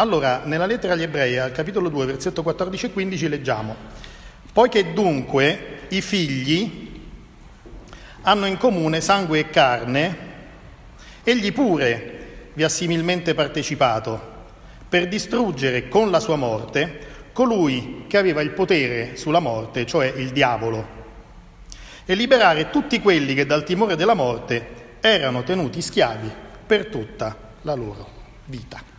Allora, 0.00 0.42
nella 0.44 0.66
lettera 0.66 0.92
agli 0.92 1.02
ebrei, 1.02 1.38
al 1.38 1.50
capitolo 1.50 1.88
2, 1.88 2.06
versetto 2.06 2.44
14 2.44 2.86
e 2.86 2.92
15, 2.92 3.28
leggiamo, 3.28 3.74
poiché 4.52 4.92
dunque 4.92 5.80
i 5.88 6.00
figli 6.00 7.00
hanno 8.22 8.46
in 8.46 8.58
comune 8.58 9.00
sangue 9.00 9.40
e 9.40 9.50
carne, 9.50 10.18
egli 11.24 11.52
pure 11.52 12.50
vi 12.52 12.62
ha 12.62 12.68
similmente 12.68 13.34
partecipato, 13.34 14.36
per 14.88 15.08
distruggere 15.08 15.88
con 15.88 16.12
la 16.12 16.20
sua 16.20 16.36
morte 16.36 17.06
colui 17.32 18.04
che 18.06 18.18
aveva 18.18 18.40
il 18.40 18.50
potere 18.50 19.16
sulla 19.16 19.40
morte, 19.40 19.84
cioè 19.84 20.06
il 20.06 20.30
diavolo, 20.30 20.86
e 22.04 22.14
liberare 22.14 22.70
tutti 22.70 23.00
quelli 23.00 23.34
che 23.34 23.46
dal 23.46 23.64
timore 23.64 23.96
della 23.96 24.14
morte 24.14 24.96
erano 25.00 25.42
tenuti 25.42 25.82
schiavi 25.82 26.30
per 26.64 26.86
tutta 26.86 27.36
la 27.62 27.74
loro 27.74 28.08
vita. 28.44 28.97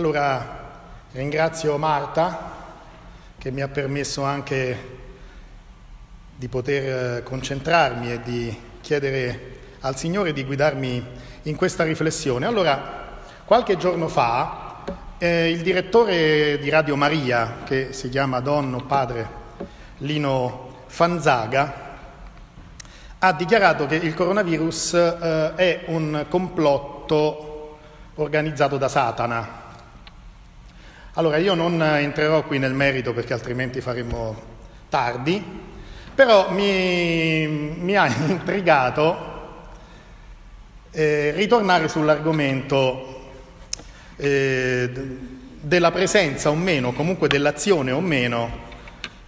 Allora 0.00 0.70
ringrazio 1.12 1.76
Marta 1.76 2.52
che 3.36 3.50
mi 3.50 3.60
ha 3.60 3.68
permesso 3.68 4.22
anche 4.24 4.98
di 6.36 6.48
poter 6.48 7.18
eh, 7.18 7.22
concentrarmi 7.22 8.10
e 8.10 8.22
di 8.22 8.60
chiedere 8.80 9.58
al 9.80 9.98
Signore 9.98 10.32
di 10.32 10.42
guidarmi 10.42 11.06
in 11.42 11.54
questa 11.54 11.84
riflessione. 11.84 12.46
Allora, 12.46 13.18
qualche 13.44 13.76
giorno 13.76 14.08
fa 14.08 14.84
eh, 15.18 15.50
il 15.50 15.60
direttore 15.60 16.58
di 16.58 16.70
Radio 16.70 16.96
Maria, 16.96 17.58
che 17.66 17.92
si 17.92 18.08
chiama 18.08 18.40
Don 18.40 18.72
o 18.72 18.84
Padre 18.86 19.28
Lino 19.98 20.84
Fanzaga, 20.86 21.98
ha 23.18 23.32
dichiarato 23.34 23.84
che 23.84 23.96
il 23.96 24.14
coronavirus 24.14 24.94
eh, 24.94 25.54
è 25.56 25.82
un 25.88 26.24
complotto 26.30 27.76
organizzato 28.14 28.78
da 28.78 28.88
Satana. 28.88 29.59
Allora 31.20 31.36
io 31.36 31.52
non 31.52 31.82
entrerò 31.82 32.42
qui 32.44 32.58
nel 32.58 32.72
merito 32.72 33.12
perché 33.12 33.34
altrimenti 33.34 33.82
faremmo 33.82 34.34
tardi, 34.88 35.44
però 36.14 36.50
mi, 36.50 37.46
mi 37.46 37.94
ha 37.94 38.06
intrigato 38.26 39.68
eh, 40.90 41.32
ritornare 41.32 41.88
sull'argomento 41.88 43.32
eh, 44.16 44.90
della 45.60 45.90
presenza 45.90 46.48
o 46.48 46.54
meno, 46.54 46.94
comunque 46.94 47.28
dell'azione 47.28 47.90
o 47.90 48.00
meno 48.00 48.50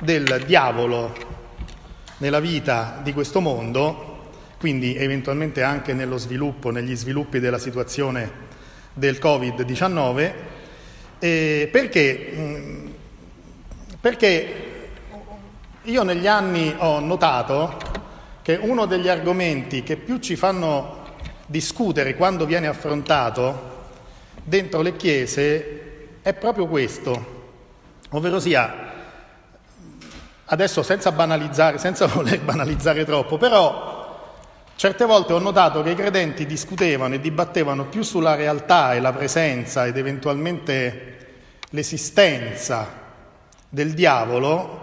del 0.01 0.45
diavolo 0.47 1.15
nella 2.17 2.41
vita 2.41 3.01
di 3.03 3.13
questo 3.13 3.41
mondo, 3.41 4.31
quindi 4.59 4.97
eventualmente 4.97 5.63
anche 5.63 5.93
nello 5.93 6.17
sviluppo, 6.17 6.71
negli 6.71 6.97
sviluppi 6.97 7.39
della 7.39 7.59
situazione 7.59 8.31
del 8.95 9.19
Covid-19 9.21 10.61
eh, 11.25 11.69
perché? 11.71 12.33
Mm, 12.35 12.87
perché 14.01 14.55
io 15.83 16.03
negli 16.03 16.27
anni 16.27 16.75
ho 16.77 16.99
notato 16.99 17.77
che 18.43 18.59
uno 18.61 18.87
degli 18.87 19.07
argomenti 19.07 19.85
che 19.85 19.97
più 19.97 20.19
ci 20.19 20.35
fanno 20.35 20.99
discutere 21.47 22.17
quando 22.17 22.45
viene 22.45 22.67
affrontato 22.67 23.71
dentro 24.43 24.81
le 24.81 24.97
chiese 24.97 26.17
è 26.23 26.35
proprio 26.35 26.67
questo, 26.67 27.51
ovvero 28.11 28.41
sia, 28.41 28.75
adesso 30.47 30.83
senza 30.83 31.13
banalizzare, 31.13 31.79
senza 31.79 32.07
voler 32.13 32.41
banalizzare 32.41 33.05
troppo, 33.05 33.39
però 33.39 33.92
certe 34.77 35.05
volte 35.05 35.33
ho 35.33 35.39
notato 35.39 35.83
che 35.83 35.91
i 35.91 35.95
credenti 35.95 36.47
discutevano 36.47 37.15
e 37.15 37.21
dibattevano 37.21 37.87
più 37.87 38.03
sulla 38.03 38.35
realtà 38.35 38.95
e 38.95 39.01
la 39.01 39.13
presenza 39.13 39.87
ed 39.87 39.97
eventualmente 39.97 41.17
l'esistenza 41.71 43.01
del 43.69 43.93
diavolo 43.95 44.83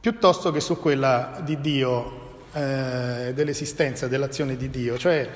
piuttosto 0.00 0.52
che 0.52 0.60
su 0.60 0.78
quella 0.78 1.40
di 1.42 1.60
Dio, 1.60 2.42
eh, 2.52 3.32
dell'esistenza 3.34 4.06
dell'azione 4.06 4.56
di 4.56 4.68
Dio. 4.68 4.98
Cioè, 4.98 5.28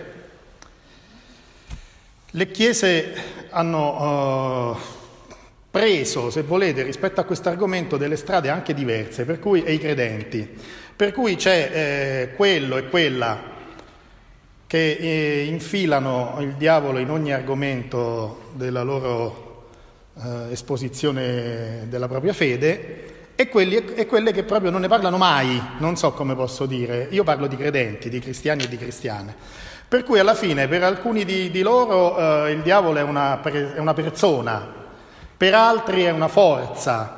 le 2.33 2.51
chiese 2.51 3.15
hanno 3.49 4.73
uh, 4.73 4.77
preso, 5.71 6.29
se 6.29 6.43
volete, 6.43 6.83
rispetto 6.83 7.21
a 7.21 7.25
questo 7.25 7.49
argomento 7.49 7.97
delle 7.97 8.17
strade 8.17 8.51
anche 8.51 8.75
diverse, 8.75 9.25
per 9.25 9.39
cui, 9.39 9.63
e 9.63 9.73
i 9.73 9.79
credenti, 9.79 10.47
per 10.95 11.13
cui 11.13 11.37
c'è 11.37 11.71
eh, 11.73 12.35
quello 12.37 12.77
e 12.77 12.89
quella 12.89 13.57
che 14.69 14.99
eh, 15.01 15.45
infilano 15.47 16.37
il 16.41 16.53
diavolo 16.53 16.99
in 16.99 17.11
ogni 17.11 17.33
argomento 17.33 18.51
della 18.53 18.83
loro 18.83 19.71
eh, 20.23 20.53
esposizione 20.53 21.87
della 21.89 22.07
propria 22.07 22.35
fede 22.35 23.33
e, 23.35 23.49
quelli, 23.49 23.77
e, 23.95 24.05
quelle 24.05 24.31
che 24.31 24.43
proprio 24.43 24.71
non 24.71 24.83
ne 24.83 24.89
parlano 24.89 25.17
mai, 25.17 25.59
non 25.79 25.97
so 25.97 26.13
come 26.13 26.35
posso 26.35 26.67
dire, 26.67 27.07
io 27.11 27.25
parlo 27.25 27.47
di 27.47 27.57
credenti, 27.57 28.11
di 28.11 28.19
cristiani 28.21 28.65
e 28.65 28.69
di 28.69 28.77
cristiane. 28.77 29.35
Per 29.89 30.03
cui 30.05 30.19
alla 30.19 30.35
fine 30.35 30.69
per 30.69 30.83
alcuni 30.83 31.25
di, 31.25 31.51
di 31.51 31.63
loro 31.63 32.45
eh, 32.45 32.53
il 32.53 32.61
diavolo 32.61 32.99
è 32.99 33.03
una, 33.03 33.41
è 33.41 33.79
una 33.79 33.95
persona, 33.95 34.71
per 35.35 35.55
altri 35.55 36.03
è 36.03 36.11
una 36.11 36.29
forza, 36.29 37.18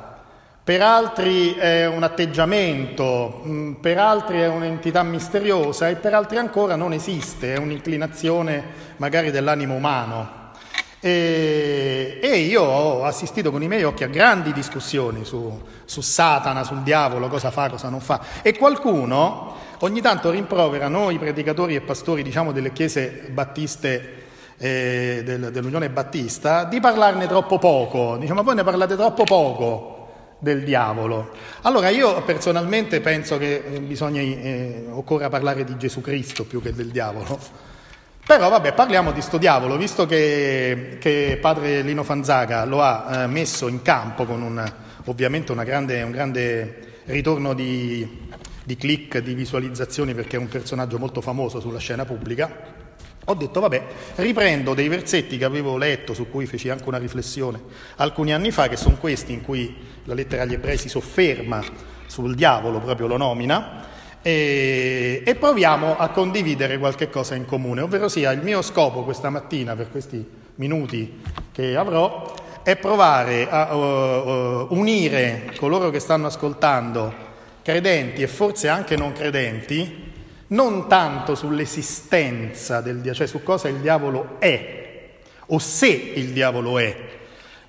per 0.71 0.81
altri 0.81 1.53
è 1.55 1.85
un 1.85 2.01
atteggiamento, 2.01 3.41
mm, 3.45 3.73
per 3.73 3.97
altri 3.97 4.39
è 4.39 4.47
un'entità 4.47 5.03
misteriosa 5.03 5.89
e 5.89 5.95
per 5.95 6.13
altri 6.13 6.37
ancora 6.37 6.77
non 6.77 6.93
esiste, 6.93 7.55
è 7.55 7.57
un'inclinazione 7.57 8.63
magari 8.95 9.31
dell'animo 9.31 9.73
umano. 9.73 10.53
E, 11.01 12.19
e, 12.21 12.37
io 12.37 12.61
ho 12.61 13.03
assistito 13.03 13.51
con 13.51 13.61
i 13.61 13.67
miei 13.67 13.83
occhi 13.83 14.05
a 14.05 14.07
grandi 14.07 14.53
discussioni 14.53 15.25
su, 15.25 15.61
su, 15.83 15.99
Satana, 15.99 16.63
sul 16.63 16.83
diavolo, 16.83 17.27
cosa 17.27 17.51
fa, 17.51 17.69
cosa 17.69 17.89
non 17.89 17.99
fa. 17.99 18.21
E 18.41 18.55
qualcuno 18.57 19.53
ogni 19.79 19.99
tanto 19.99 20.29
rimprovera 20.29 20.87
noi 20.87 21.19
predicatori 21.19 21.75
e 21.75 21.81
pastori, 21.81 22.23
diciamo, 22.23 22.53
delle 22.53 22.71
chiese 22.71 23.27
battiste 23.29 24.23
eh, 24.57 25.21
del, 25.25 25.51
dell'Unione 25.51 25.89
Battista, 25.89 26.63
di 26.63 26.79
parlarne 26.79 27.27
troppo 27.27 27.59
poco. 27.59 28.15
Diciamo, 28.15 28.41
voi 28.41 28.55
ne 28.55 28.63
parlate 28.63 28.95
troppo 28.95 29.25
poco 29.25 29.99
del 30.41 30.63
diavolo. 30.63 31.31
Allora 31.61 31.89
io 31.89 32.21
personalmente 32.23 32.99
penso 32.99 33.37
che 33.37 33.61
bisogna, 33.79 34.21
eh, 34.21 34.85
occorra 34.89 35.29
parlare 35.29 35.63
di 35.63 35.77
Gesù 35.77 36.01
Cristo 36.01 36.45
più 36.45 36.61
che 36.61 36.73
del 36.73 36.89
diavolo 36.89 37.69
Però 38.25 38.49
vabbè, 38.49 38.73
parliamo 38.73 39.11
di 39.11 39.21
sto 39.21 39.37
diavolo, 39.37 39.77
visto 39.77 40.05
che, 40.05 40.97
che 40.99 41.37
padre 41.41 41.81
Lino 41.81 42.03
Fanzaga 42.03 42.65
lo 42.65 42.81
ha 42.81 43.23
eh, 43.23 43.27
messo 43.27 43.67
in 43.67 43.81
campo 43.81 44.25
con 44.25 44.41
un, 44.41 44.73
ovviamente 45.05 45.53
grande, 45.53 46.01
un 46.01 46.11
grande 46.11 47.01
ritorno 47.05 47.53
di, 47.53 48.29
di 48.63 48.75
click, 48.77 49.17
di 49.17 49.33
visualizzazioni, 49.33 50.13
perché 50.13 50.37
è 50.37 50.39
un 50.39 50.47
personaggio 50.47 50.97
molto 50.97 51.19
famoso 51.19 51.59
sulla 51.59 51.79
scena 51.79 52.05
pubblica, 52.05 52.49
ho 53.25 53.33
detto, 53.35 53.59
vabbè, 53.59 53.83
riprendo 54.15 54.73
dei 54.73 54.87
versetti 54.87 55.37
che 55.37 55.45
avevo 55.45 55.77
letto, 55.77 56.13
su 56.13 56.29
cui 56.29 56.45
feci 56.45 56.69
anche 56.69 56.87
una 56.87 56.97
riflessione 56.97 57.59
alcuni 57.97 58.33
anni 58.33 58.51
fa, 58.51 58.67
che 58.67 58.77
sono 58.77 58.97
questi 58.97 59.33
in 59.33 59.41
cui 59.41 59.75
la 60.05 60.13
lettera 60.13 60.43
agli 60.43 60.53
ebrei 60.53 60.77
si 60.77 60.89
sofferma 60.89 61.63
sul 62.07 62.35
diavolo, 62.35 62.79
proprio 62.79 63.07
lo 63.07 63.17
nomina, 63.17 63.87
e, 64.21 65.23
e 65.25 65.35
proviamo 65.35 65.97
a 65.97 66.09
condividere 66.09 66.77
qualche 66.77 67.09
cosa 67.09 67.35
in 67.35 67.45
comune, 67.45 67.81
ovvero 67.81 68.09
sia 68.09 68.31
il 68.31 68.41
mio 68.41 68.61
scopo 68.61 69.03
questa 69.03 69.29
mattina, 69.29 69.75
per 69.75 69.89
questi 69.89 70.27
minuti 70.55 71.21
che 71.51 71.75
avrò, 71.75 72.33
è 72.63 72.75
provare 72.75 73.49
a 73.49 73.75
uh, 73.75 73.79
uh, 73.79 74.67
unire 74.77 75.51
coloro 75.57 75.89
che 75.89 75.99
stanno 75.99 76.27
ascoltando, 76.27 77.29
credenti 77.63 78.21
e 78.21 78.27
forse 78.27 78.67
anche 78.67 78.95
non 78.95 79.13
credenti, 79.13 80.00
non 80.51 80.87
tanto 80.87 81.35
sull'esistenza 81.35 82.81
del 82.81 82.95
diavolo, 83.01 83.15
cioè 83.15 83.27
su 83.27 83.43
cosa 83.43 83.67
il 83.67 83.77
diavolo 83.77 84.35
è, 84.39 85.09
o 85.47 85.59
se 85.59 85.87
il 85.87 86.31
diavolo 86.31 86.77
è, 86.77 87.09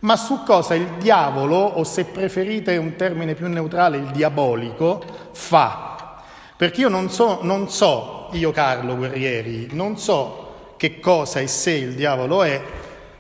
ma 0.01 0.17
su 0.17 0.43
cosa 0.43 0.75
il 0.75 0.97
diavolo, 0.99 1.57
o 1.57 1.85
se 1.85 2.05
preferite 2.05 2.77
un 2.77 2.97
termine 2.97 3.35
più 3.35 3.49
neutrale, 3.49 3.99
il 3.99 4.11
diabolico, 4.11 5.03
fa. 5.33 6.21
Perché 6.57 6.81
io 6.81 6.89
non 6.89 7.09
so, 7.09 7.39
non 7.43 7.69
so, 7.69 8.29
io 8.33 8.51
Carlo 8.51 8.97
Guerrieri, 8.97 9.69
non 9.73 9.97
so 9.97 10.75
che 10.77 10.99
cosa 10.99 11.39
e 11.39 11.47
se 11.47 11.71
il 11.71 11.95
diavolo 11.95 12.43
è, 12.43 12.61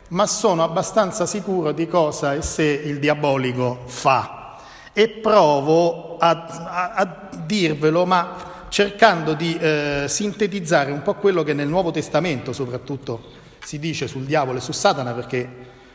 ma 0.08 0.26
sono 0.26 0.64
abbastanza 0.64 1.24
sicuro 1.24 1.70
di 1.70 1.86
cosa 1.86 2.34
e 2.34 2.42
se 2.42 2.64
il 2.64 2.98
diabolico 2.98 3.82
fa. 3.86 4.56
E 4.92 5.08
provo 5.08 6.16
a, 6.18 6.30
a, 6.30 6.92
a 6.94 7.28
dirvelo, 7.36 8.04
ma 8.04 8.51
cercando 8.72 9.34
di 9.34 9.54
eh, 9.58 10.06
sintetizzare 10.08 10.90
un 10.92 11.02
po' 11.02 11.12
quello 11.12 11.42
che 11.42 11.52
nel 11.52 11.69
Nuovo 11.69 11.90
Testamento 11.90 12.54
soprattutto 12.54 13.22
si 13.62 13.78
dice 13.78 14.08
sul 14.08 14.24
diavolo 14.24 14.56
e 14.56 14.60
su 14.62 14.72
Satana, 14.72 15.12
perché 15.12 15.46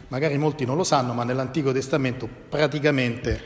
magari 0.10 0.38
molti 0.38 0.64
non 0.64 0.78
lo 0.78 0.84
sanno, 0.84 1.14
ma 1.14 1.24
nell'Antico 1.24 1.72
Testamento 1.72 2.30
praticamente 2.48 3.42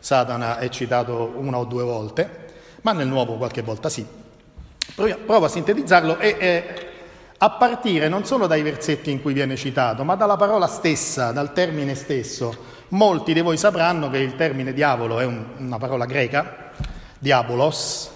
Satana 0.00 0.58
è 0.58 0.68
citato 0.68 1.32
una 1.36 1.56
o 1.56 1.64
due 1.64 1.82
volte, 1.82 2.28
ma 2.82 2.92
nel 2.92 3.06
Nuovo 3.06 3.38
qualche 3.38 3.62
volta 3.62 3.88
sì. 3.88 4.06
Provo 4.94 5.46
a 5.46 5.48
sintetizzarlo 5.48 6.18
e 6.18 6.36
eh, 6.38 6.64
a 7.38 7.50
partire 7.52 8.08
non 8.08 8.26
solo 8.26 8.46
dai 8.46 8.60
versetti 8.60 9.10
in 9.10 9.22
cui 9.22 9.32
viene 9.32 9.56
citato, 9.56 10.04
ma 10.04 10.14
dalla 10.14 10.36
parola 10.36 10.66
stessa, 10.66 11.32
dal 11.32 11.54
termine 11.54 11.94
stesso. 11.94 12.54
Molti 12.88 13.32
di 13.32 13.40
voi 13.40 13.56
sapranno 13.56 14.10
che 14.10 14.18
il 14.18 14.36
termine 14.36 14.74
diavolo 14.74 15.20
è 15.20 15.24
un, 15.24 15.42
una 15.56 15.78
parola 15.78 16.04
greca, 16.04 16.70
diabolos, 17.18 18.12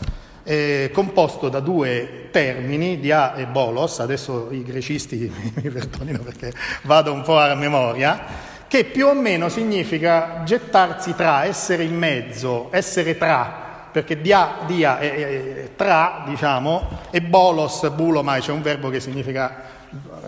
eh, 0.51 0.91
composto 0.95 1.51
da 1.51 1.61
due 1.61 2.29
termini, 2.31 2.99
dia 2.99 3.35
e 3.35 3.45
bolos, 3.45 4.01
adesso 4.01 4.49
i 4.51 4.63
grecisti 4.63 5.31
mi 5.61 5.69
perdonino 5.69 6.21
perché 6.21 6.55
vado 6.85 7.13
un 7.13 7.21
po' 7.21 7.39
a 7.39 7.55
memoria, 7.55 8.19
che 8.67 8.85
più 8.85 9.09
o 9.09 9.13
meno 9.13 9.51
significa 9.51 10.41
gettarsi 10.47 11.15
tra, 11.15 11.45
essere 11.45 11.85
in 11.85 11.95
mezzo, 11.95 12.69
essere 12.71 13.19
tra, 13.19 13.89
perché 13.93 14.23
dia, 14.23 14.61
dia 14.65 14.99
è, 14.99 15.15
è, 15.15 15.71
tra, 15.77 16.25
diciamo, 16.27 17.01
e 17.11 17.21
bolos, 17.21 17.87
bulomai, 17.91 18.41
c'è 18.41 18.53
un 18.53 18.63
verbo 18.63 18.89
che 18.89 19.01
significa 19.01 19.77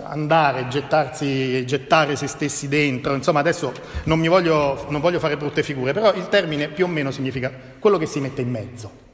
andare, 0.04 0.68
gettarsi, 0.68 1.64
gettare 1.64 2.14
se 2.16 2.26
stessi 2.26 2.68
dentro, 2.68 3.14
insomma 3.14 3.40
adesso 3.40 3.72
non, 4.04 4.20
voglio, 4.20 4.84
non 4.90 5.00
voglio 5.00 5.18
fare 5.18 5.38
brutte 5.38 5.62
figure, 5.62 5.94
però 5.94 6.12
il 6.12 6.28
termine 6.28 6.68
più 6.68 6.84
o 6.84 6.88
meno 6.88 7.10
significa 7.10 7.50
quello 7.78 7.96
che 7.96 8.04
si 8.04 8.20
mette 8.20 8.42
in 8.42 8.50
mezzo. 8.50 9.08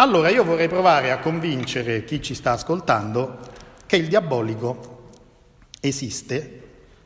Allora 0.00 0.30
io 0.30 0.44
vorrei 0.44 0.66
provare 0.66 1.10
a 1.10 1.18
convincere 1.18 2.04
chi 2.04 2.22
ci 2.22 2.32
sta 2.32 2.52
ascoltando 2.52 3.36
che 3.84 3.96
il 3.96 4.08
diabolico 4.08 5.08
esiste 5.78 6.62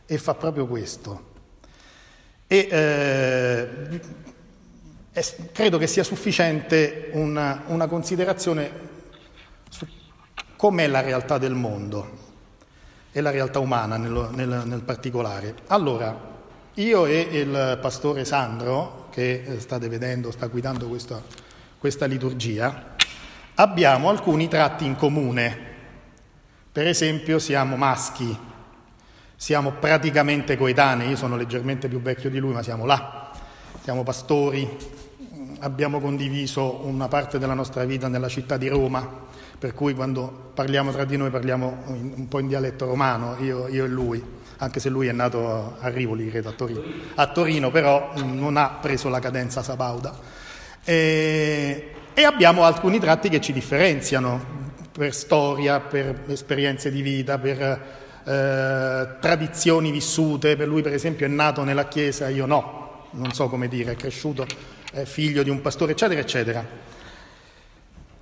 e 0.06 0.16
fa 0.16 0.34
proprio 0.34 0.68
questo. 0.68 1.32
E 2.46 2.68
eh, 2.70 4.00
credo 5.50 5.76
che 5.76 5.88
sia 5.88 6.04
sufficiente 6.04 7.08
una, 7.14 7.64
una 7.66 7.88
considerazione 7.88 8.70
su 9.68 9.88
com'è 10.54 10.86
la 10.86 11.00
realtà 11.00 11.36
del 11.36 11.54
mondo 11.54 12.18
e 13.10 13.20
la 13.20 13.30
realtà 13.30 13.58
umana 13.58 13.96
nel, 13.96 14.28
nel, 14.34 14.62
nel 14.66 14.82
particolare. 14.82 15.56
Allora, 15.66 16.16
io 16.74 17.06
e 17.06 17.18
il 17.18 17.78
pastore 17.82 18.24
Sandro, 18.24 19.08
che 19.10 19.56
state 19.58 19.88
vedendo, 19.88 20.30
sta 20.30 20.46
guidando 20.46 20.86
questo 20.86 21.42
questa 21.84 22.06
liturgia, 22.06 22.94
abbiamo 23.56 24.08
alcuni 24.08 24.48
tratti 24.48 24.86
in 24.86 24.96
comune. 24.96 25.72
Per 26.72 26.86
esempio 26.86 27.38
siamo 27.38 27.76
maschi, 27.76 28.34
siamo 29.36 29.72
praticamente 29.72 30.56
coetanei, 30.56 31.10
io 31.10 31.16
sono 31.16 31.36
leggermente 31.36 31.88
più 31.88 32.00
vecchio 32.00 32.30
di 32.30 32.38
lui, 32.38 32.54
ma 32.54 32.62
siamo 32.62 32.86
là, 32.86 33.32
siamo 33.82 34.02
pastori, 34.02 34.66
abbiamo 35.58 36.00
condiviso 36.00 36.86
una 36.86 37.06
parte 37.08 37.38
della 37.38 37.52
nostra 37.52 37.84
vita 37.84 38.08
nella 38.08 38.28
città 38.28 38.56
di 38.56 38.68
Roma, 38.68 39.06
per 39.58 39.74
cui 39.74 39.92
quando 39.92 40.52
parliamo 40.54 40.90
tra 40.90 41.04
di 41.04 41.18
noi 41.18 41.28
parliamo 41.28 41.82
un 41.88 42.28
po' 42.28 42.38
in 42.38 42.48
dialetto 42.48 42.86
romano, 42.86 43.36
io, 43.40 43.68
io 43.68 43.84
e 43.84 43.88
lui, 43.88 44.24
anche 44.56 44.80
se 44.80 44.88
lui 44.88 45.08
è 45.08 45.12
nato 45.12 45.76
a 45.78 45.88
Rivoli, 45.88 46.30
credo, 46.30 46.48
a 46.48 46.52
Torino. 46.52 46.82
A 47.16 47.26
Torino 47.26 47.70
però 47.70 48.14
non 48.24 48.56
ha 48.56 48.70
preso 48.70 49.10
la 49.10 49.18
cadenza 49.18 49.62
sabauda. 49.62 50.43
E, 50.84 51.92
e 52.12 52.24
abbiamo 52.24 52.64
alcuni 52.64 52.98
tratti 52.98 53.28
che 53.28 53.40
ci 53.40 53.52
differenziano 53.52 54.62
per 54.92 55.14
storia, 55.14 55.80
per 55.80 56.24
esperienze 56.28 56.90
di 56.90 57.02
vita, 57.02 57.38
per 57.38 57.60
eh, 58.24 59.08
tradizioni 59.20 59.90
vissute. 59.90 60.56
Per 60.56 60.68
lui, 60.68 60.82
per 60.82 60.92
esempio, 60.92 61.26
è 61.26 61.28
nato 61.28 61.64
nella 61.64 61.88
Chiesa, 61.88 62.28
io 62.28 62.46
no, 62.46 63.06
non 63.12 63.32
so 63.32 63.48
come 63.48 63.68
dire, 63.68 63.92
è 63.92 63.96
cresciuto 63.96 64.46
è 64.94 65.04
figlio 65.04 65.42
di 65.42 65.50
un 65.50 65.60
pastore, 65.60 65.92
eccetera, 65.92 66.20
eccetera. 66.20 66.64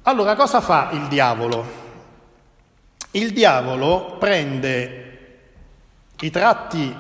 Allora, 0.05 0.35
cosa 0.35 0.62
fa 0.62 0.88
il 0.93 1.06
diavolo? 1.09 1.81
Il 3.11 3.32
diavolo 3.32 4.17
prende 4.19 5.29
i 6.20 6.31
tratti 6.31 6.97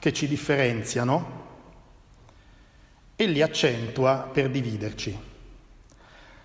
che 0.00 0.12
ci 0.12 0.26
differenziano 0.26 1.37
e 3.20 3.26
li 3.26 3.42
accentua 3.42 4.30
per 4.32 4.48
dividerci. 4.48 5.18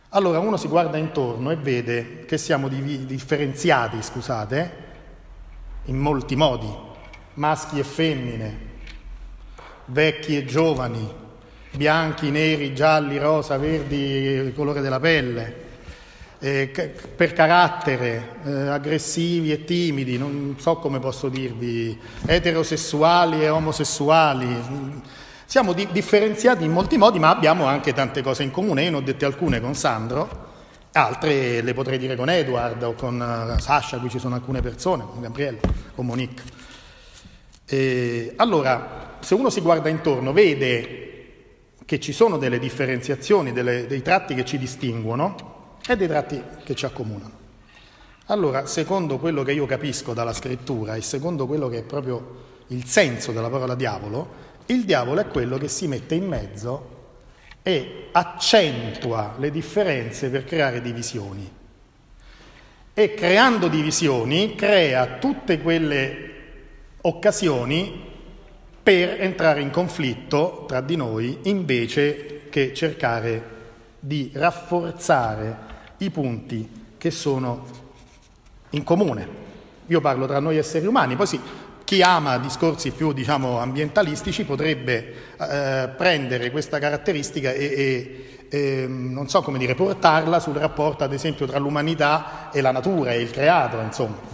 Allora 0.09 0.39
uno 0.39 0.57
si 0.57 0.67
guarda 0.67 0.97
intorno 0.97 1.51
e 1.51 1.55
vede 1.55 2.25
che 2.25 2.39
siamo 2.39 2.67
div- 2.67 3.05
differenziati, 3.05 4.01
scusate, 4.01 4.71
in 5.85 5.97
molti 5.99 6.35
modi, 6.35 6.67
maschi 7.35 7.77
e 7.77 7.83
femmine, 7.83 8.57
vecchi 9.85 10.35
e 10.35 10.45
giovani, 10.45 11.07
bianchi, 11.75 12.31
neri, 12.31 12.73
gialli, 12.73 13.19
rosa, 13.19 13.55
verdi, 13.57 13.95
il 13.95 14.53
colore 14.55 14.81
della 14.81 14.99
pelle, 14.99 15.55
eh, 16.39 16.71
per 17.15 17.33
carattere, 17.33 18.39
eh, 18.45 18.51
aggressivi 18.51 19.51
e 19.51 19.63
timidi, 19.63 20.17
non 20.17 20.55
so 20.57 20.77
come 20.77 20.97
posso 20.97 21.29
dirvi, 21.29 21.95
eterosessuali 22.25 23.43
e 23.43 23.49
omosessuali 23.49 25.01
siamo 25.53 25.73
di- 25.73 25.87
differenziati 25.91 26.63
in 26.63 26.71
molti 26.71 26.97
modi, 26.97 27.19
ma 27.19 27.29
abbiamo 27.29 27.65
anche 27.65 27.93
tante 27.93 28.23
cose 28.23 28.41
in 28.41 28.49
comune. 28.49 28.85
Io 28.85 28.89
ne 28.89 28.97
ho 28.97 29.01
dette 29.01 29.23
alcune 29.23 29.61
con 29.61 29.75
Sandro, 29.75 30.27
altre 30.93 31.61
le 31.61 31.73
potrei 31.75 31.99
dire 31.99 32.15
con 32.15 32.27
Edward 32.27 32.81
o 32.81 32.93
con 32.93 33.19
uh, 33.19 33.59
Sasha, 33.59 33.99
qui 33.99 34.09
ci 34.09 34.17
sono 34.17 34.33
alcune 34.33 34.61
persone, 34.61 35.03
con 35.03 35.21
Gabriele, 35.21 35.59
con 35.93 36.07
Monique. 36.07 36.43
E, 37.67 38.33
allora, 38.37 39.17
se 39.19 39.35
uno 39.35 39.51
si 39.51 39.61
guarda 39.61 39.89
intorno, 39.89 40.33
vede 40.33 41.67
che 41.85 41.99
ci 41.99 42.13
sono 42.13 42.39
delle 42.39 42.57
differenziazioni, 42.57 43.53
delle, 43.53 43.85
dei 43.85 44.01
tratti 44.01 44.33
che 44.33 44.45
ci 44.45 44.57
distinguono 44.57 45.77
e 45.87 45.95
dei 45.95 46.07
tratti 46.07 46.41
che 46.63 46.73
ci 46.73 46.85
accomunano. 46.85 47.41
Allora, 48.25 48.65
secondo 48.65 49.19
quello 49.19 49.43
che 49.43 49.51
io 49.51 49.67
capisco 49.67 50.15
dalla 50.15 50.33
scrittura 50.33 50.95
e 50.95 51.01
secondo 51.01 51.45
quello 51.45 51.67
che 51.67 51.77
è 51.77 51.83
proprio 51.83 52.41
il 52.69 52.85
senso 52.85 53.31
della 53.31 53.49
parola 53.49 53.75
diavolo, 53.75 54.51
il 54.67 54.85
diavolo 54.85 55.21
è 55.21 55.27
quello 55.27 55.57
che 55.57 55.67
si 55.67 55.87
mette 55.87 56.15
in 56.15 56.27
mezzo 56.27 56.91
e 57.61 58.09
accentua 58.11 59.35
le 59.37 59.51
differenze 59.51 60.29
per 60.29 60.45
creare 60.45 60.81
divisioni. 60.81 61.49
E 62.93 63.13
creando 63.13 63.67
divisioni 63.67 64.55
crea 64.55 65.17
tutte 65.17 65.59
quelle 65.59 66.31
occasioni 67.01 68.11
per 68.83 69.21
entrare 69.21 69.61
in 69.61 69.71
conflitto 69.71 70.65
tra 70.67 70.81
di 70.81 70.95
noi 70.95 71.39
invece 71.43 72.49
che 72.49 72.73
cercare 72.73 73.51
di 73.99 74.29
rafforzare 74.33 75.57
i 75.97 76.09
punti 76.09 76.69
che 76.97 77.09
sono 77.09 77.65
in 78.71 78.83
comune. 78.83 79.41
Io 79.87 80.01
parlo 80.01 80.27
tra 80.27 80.39
noi 80.39 80.57
esseri 80.57 80.85
umani, 80.85 81.15
poi 81.15 81.27
sì, 81.27 81.39
chi 81.83 82.01
ama 82.01 82.37
discorsi 82.37 82.91
più 82.91 83.13
diciamo, 83.13 83.59
ambientalistici 83.59 84.45
potrebbe 84.45 85.13
eh, 85.39 85.89
prendere 85.95 86.51
questa 86.51 86.79
caratteristica 86.79 87.51
e, 87.51 87.65
e, 87.65 88.47
e, 88.49 88.87
non 88.87 89.27
so 89.27 89.41
come 89.41 89.57
dire, 89.57 89.75
portarla 89.75 90.39
sul 90.39 90.55
rapporto 90.55 91.03
ad 91.03 91.13
esempio 91.13 91.45
tra 91.45 91.59
l'umanità 91.59 92.49
e 92.51 92.61
la 92.61 92.71
natura 92.71 93.11
e 93.11 93.21
il 93.21 93.31
creato, 93.31 93.79
insomma. 93.79 94.31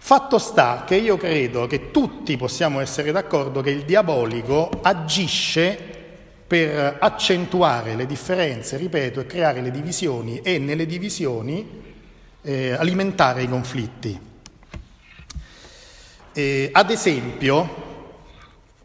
Fatto 0.00 0.38
sta 0.38 0.84
che 0.86 0.94
io 0.94 1.16
credo 1.16 1.66
che 1.66 1.90
tutti 1.90 2.36
possiamo 2.36 2.80
essere 2.80 3.12
d'accordo 3.12 3.60
che 3.60 3.70
il 3.70 3.84
diabolico 3.84 4.70
agisce 4.80 5.96
per 6.46 6.96
accentuare 6.98 7.94
le 7.94 8.06
differenze, 8.06 8.78
ripeto, 8.78 9.20
e 9.20 9.26
creare 9.26 9.60
le 9.60 9.70
divisioni 9.70 10.40
e 10.40 10.58
nelle 10.58 10.86
divisioni 10.86 11.82
eh, 12.40 12.72
alimentare 12.72 13.42
i 13.42 13.48
conflitti. 13.48 14.27
Eh, 16.38 16.68
ad 16.70 16.88
esempio, 16.90 17.68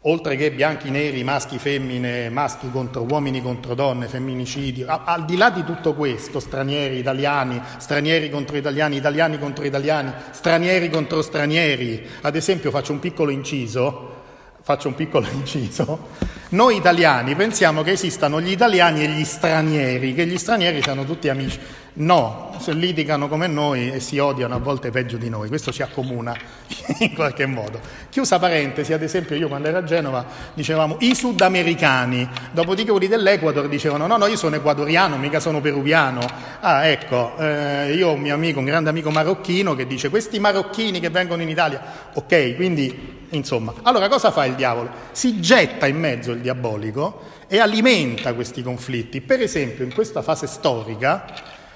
oltre 0.00 0.34
che 0.34 0.50
bianchi, 0.50 0.90
neri, 0.90 1.22
maschi, 1.22 1.58
femmine, 1.58 2.28
maschi 2.28 2.68
contro 2.68 3.06
uomini 3.08 3.40
contro 3.40 3.76
donne, 3.76 4.08
femminicidi, 4.08 4.82
a, 4.82 5.04
al 5.04 5.24
di 5.24 5.36
là 5.36 5.50
di 5.50 5.62
tutto 5.62 5.94
questo, 5.94 6.40
stranieri, 6.40 6.98
italiani, 6.98 7.62
stranieri 7.76 8.28
contro 8.28 8.56
italiani, 8.56 8.96
italiani 8.96 9.38
contro 9.38 9.64
italiani, 9.64 10.12
stranieri 10.32 10.90
contro 10.90 11.22
stranieri, 11.22 12.04
ad 12.22 12.34
esempio 12.34 12.72
faccio 12.72 12.90
un 12.90 12.98
piccolo 12.98 13.30
inciso, 13.30 14.23
faccio 14.64 14.88
un 14.88 14.94
piccolo 14.94 15.28
inciso, 15.30 16.08
noi 16.50 16.76
italiani 16.76 17.34
pensiamo 17.34 17.82
che 17.82 17.92
esistano 17.92 18.40
gli 18.40 18.50
italiani 18.50 19.04
e 19.04 19.08
gli 19.08 19.24
stranieri, 19.24 20.14
che 20.14 20.26
gli 20.26 20.38
stranieri 20.38 20.82
siano 20.82 21.04
tutti 21.04 21.28
amici. 21.28 21.60
No, 21.96 22.56
se 22.58 22.72
litigano 22.72 23.28
come 23.28 23.46
noi 23.46 23.92
e 23.92 24.00
si 24.00 24.18
odiano 24.18 24.56
a 24.56 24.58
volte 24.58 24.90
peggio 24.90 25.16
di 25.16 25.28
noi, 25.28 25.48
questo 25.48 25.70
ci 25.70 25.82
accomuna 25.82 26.34
in 27.00 27.14
qualche 27.14 27.46
modo. 27.46 27.78
Chiusa 28.08 28.38
parentesi, 28.38 28.92
ad 28.92 29.02
esempio 29.02 29.36
io 29.36 29.48
quando 29.48 29.68
ero 29.68 29.78
a 29.78 29.84
Genova 29.84 30.24
dicevamo 30.54 30.96
i 31.00 31.14
sudamericani, 31.14 32.28
dopodiché 32.50 32.90
quelli 32.90 33.06
dell'Equador 33.06 33.68
dicevano 33.68 34.06
no, 34.06 34.16
no, 34.16 34.26
io 34.26 34.36
sono 34.36 34.56
ecuadoriano, 34.56 35.16
mica 35.18 35.40
sono 35.40 35.60
peruviano. 35.60 36.20
Ah, 36.60 36.86
ecco, 36.86 37.36
eh, 37.38 37.92
io 37.94 38.08
ho 38.08 38.12
un 38.14 38.20
mio 38.20 38.34
amico, 38.34 38.58
un 38.60 38.64
grande 38.64 38.90
amico 38.90 39.10
marocchino 39.10 39.76
che 39.76 39.86
dice 39.86 40.08
questi 40.08 40.40
marocchini 40.40 40.98
che 40.98 41.10
vengono 41.10 41.42
in 41.42 41.48
Italia, 41.48 41.80
ok, 42.14 42.56
quindi 42.56 43.22
insomma. 43.36 43.74
Allora 43.82 44.08
cosa 44.08 44.30
fa 44.30 44.44
il 44.44 44.54
diavolo? 44.54 44.90
Si 45.12 45.40
getta 45.40 45.86
in 45.86 45.98
mezzo 45.98 46.32
il 46.32 46.40
diabolico 46.40 47.20
e 47.46 47.58
alimenta 47.58 48.34
questi 48.34 48.62
conflitti. 48.62 49.20
Per 49.20 49.40
esempio 49.40 49.84
in 49.84 49.92
questa 49.92 50.22
fase 50.22 50.46
storica 50.46 51.24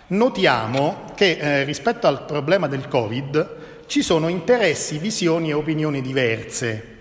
notiamo 0.08 1.04
che 1.14 1.38
eh, 1.38 1.64
rispetto 1.64 2.06
al 2.06 2.24
problema 2.24 2.66
del 2.66 2.88
Covid 2.88 3.56
ci 3.86 4.02
sono 4.02 4.28
interessi, 4.28 4.98
visioni 4.98 5.50
e 5.50 5.54
opinioni 5.54 6.00
diverse. 6.00 6.96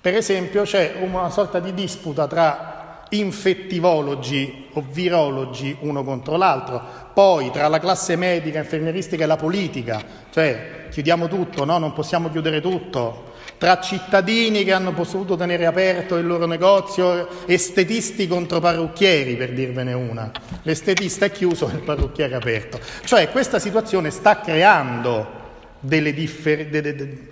Per 0.00 0.14
esempio 0.14 0.62
c'è 0.62 0.96
una 1.00 1.30
sorta 1.30 1.58
di 1.58 1.74
disputa 1.74 2.26
tra 2.26 2.76
infettivologi 3.10 4.68
o 4.72 4.84
virologi 4.90 5.76
uno 5.80 6.02
contro 6.02 6.36
l'altro, 6.36 6.82
poi 7.14 7.50
tra 7.50 7.68
la 7.68 7.78
classe 7.78 8.16
medica, 8.16 8.58
infermieristica 8.58 9.24
e 9.24 9.26
la 9.26 9.36
politica, 9.36 10.02
cioè 10.30 10.86
chiudiamo 10.90 11.28
tutto, 11.28 11.64
no? 11.64 11.78
non 11.78 11.92
possiamo 11.92 12.30
chiudere 12.30 12.60
tutto, 12.60 13.34
tra 13.58 13.80
cittadini 13.80 14.64
che 14.64 14.72
hanno 14.72 14.92
potuto 14.92 15.36
tenere 15.36 15.66
aperto 15.66 16.16
il 16.16 16.26
loro 16.26 16.46
negozio, 16.46 17.28
estetisti 17.46 18.28
contro 18.28 18.60
parrucchieri, 18.60 19.36
per 19.36 19.52
dirvene 19.52 19.92
una. 19.92 20.30
L'estetista 20.62 21.24
è 21.24 21.30
chiuso 21.30 21.68
e 21.70 21.74
il 21.76 21.82
parrucchiere 21.82 22.34
è 22.34 22.36
aperto. 22.36 22.78
Cioè 23.04 23.30
questa 23.30 23.58
situazione 23.58 24.10
sta 24.10 24.40
creando 24.40 25.44
delle 25.80 26.12
differenze, 26.12 27.30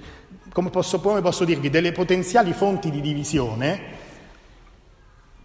come 0.53 0.71
posso, 0.71 1.01
come 1.01 1.21
posso 1.21 1.45
dirvi, 1.45 1.69
delle 1.69 1.93
potenziali 1.93 2.53
fonti 2.53 2.91
di 2.91 3.01
divisione, 3.01 3.81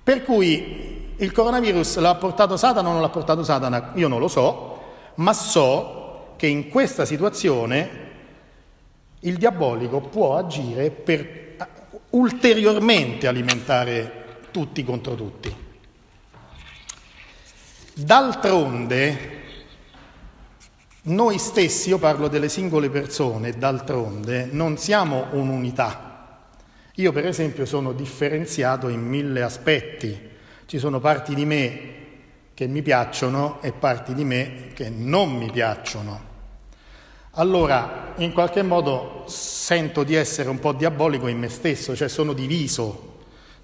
per 0.03 0.23
cui 0.23 1.13
il 1.17 1.31
coronavirus 1.31 1.97
l'ha 1.97 2.15
portato 2.15 2.55
Satana 2.55 2.87
o 2.87 2.93
non 2.93 3.01
l'ha 3.01 3.09
portato 3.09 3.43
Satana, 3.43 3.91
io 3.95 4.07
non 4.07 4.19
lo 4.19 4.27
so, 4.27 4.81
ma 5.15 5.33
so 5.33 6.33
che 6.37 6.47
in 6.47 6.69
questa 6.69 7.03
situazione 7.03 8.07
il 9.21 9.37
diabolico 9.37 9.99
può 10.01 10.37
agire 10.37 10.91
per 10.91 11.55
ulteriormente 12.11 13.27
alimentare 13.27 14.25
tutti 14.51 14.83
contro 14.83 15.15
tutti. 15.15 15.67
D'altronde, 17.93 19.37
noi 21.01 21.37
stessi, 21.37 21.89
io 21.89 21.97
parlo 21.97 22.27
delle 22.29 22.49
singole 22.49 22.89
persone, 22.89 23.51
d'altronde 23.51 24.47
non 24.51 24.77
siamo 24.77 25.27
un'unità. 25.31 26.07
Io 26.95 27.11
per 27.11 27.25
esempio 27.25 27.65
sono 27.65 27.93
differenziato 27.93 28.87
in 28.87 29.01
mille 29.01 29.41
aspetti. 29.41 30.27
Ci 30.65 30.79
sono 30.79 30.99
parti 30.99 31.33
di 31.35 31.45
me 31.45 31.97
che 32.53 32.67
mi 32.67 32.81
piacciono 32.81 33.61
e 33.61 33.71
parti 33.71 34.13
di 34.13 34.23
me 34.23 34.71
che 34.73 34.89
non 34.89 35.35
mi 35.35 35.49
piacciono. 35.51 36.28
Allora, 37.33 38.13
in 38.17 38.33
qualche 38.33 38.63
modo 38.63 39.23
sento 39.27 40.03
di 40.03 40.15
essere 40.15 40.49
un 40.49 40.59
po' 40.59 40.73
diabolico 40.73 41.27
in 41.27 41.37
me 41.37 41.49
stesso, 41.49 41.95
cioè 41.95 42.09
sono 42.09 42.33
diviso 42.33 43.17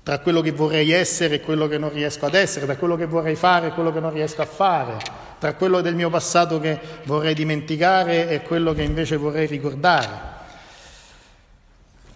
tra 0.03 0.19
quello 0.19 0.41
che 0.41 0.51
vorrei 0.51 0.91
essere 0.91 1.35
e 1.35 1.41
quello 1.41 1.67
che 1.67 1.79
non 1.79 1.91
riesco 1.91 2.27
ad 2.27 2.35
essere, 2.35 2.65
tra 2.65 2.77
quello 2.77 2.95
che 2.95 3.07
vorrei 3.07 3.35
fare 3.35 3.67
e 3.67 3.71
quello 3.71 3.91
che 3.91 3.99
non 3.99 4.13
riesco 4.13 4.43
a 4.43 4.45
fare, 4.45 4.97
tra 5.39 5.55
quello 5.55 5.81
del 5.81 5.95
mio 5.95 6.11
passato 6.11 6.59
che 6.59 6.79
vorrei 7.05 7.33
dimenticare 7.33 8.29
e 8.29 8.43
quello 8.43 8.73
che 8.73 8.83
invece 8.83 9.17
vorrei 9.17 9.47
ricordare. 9.47 10.33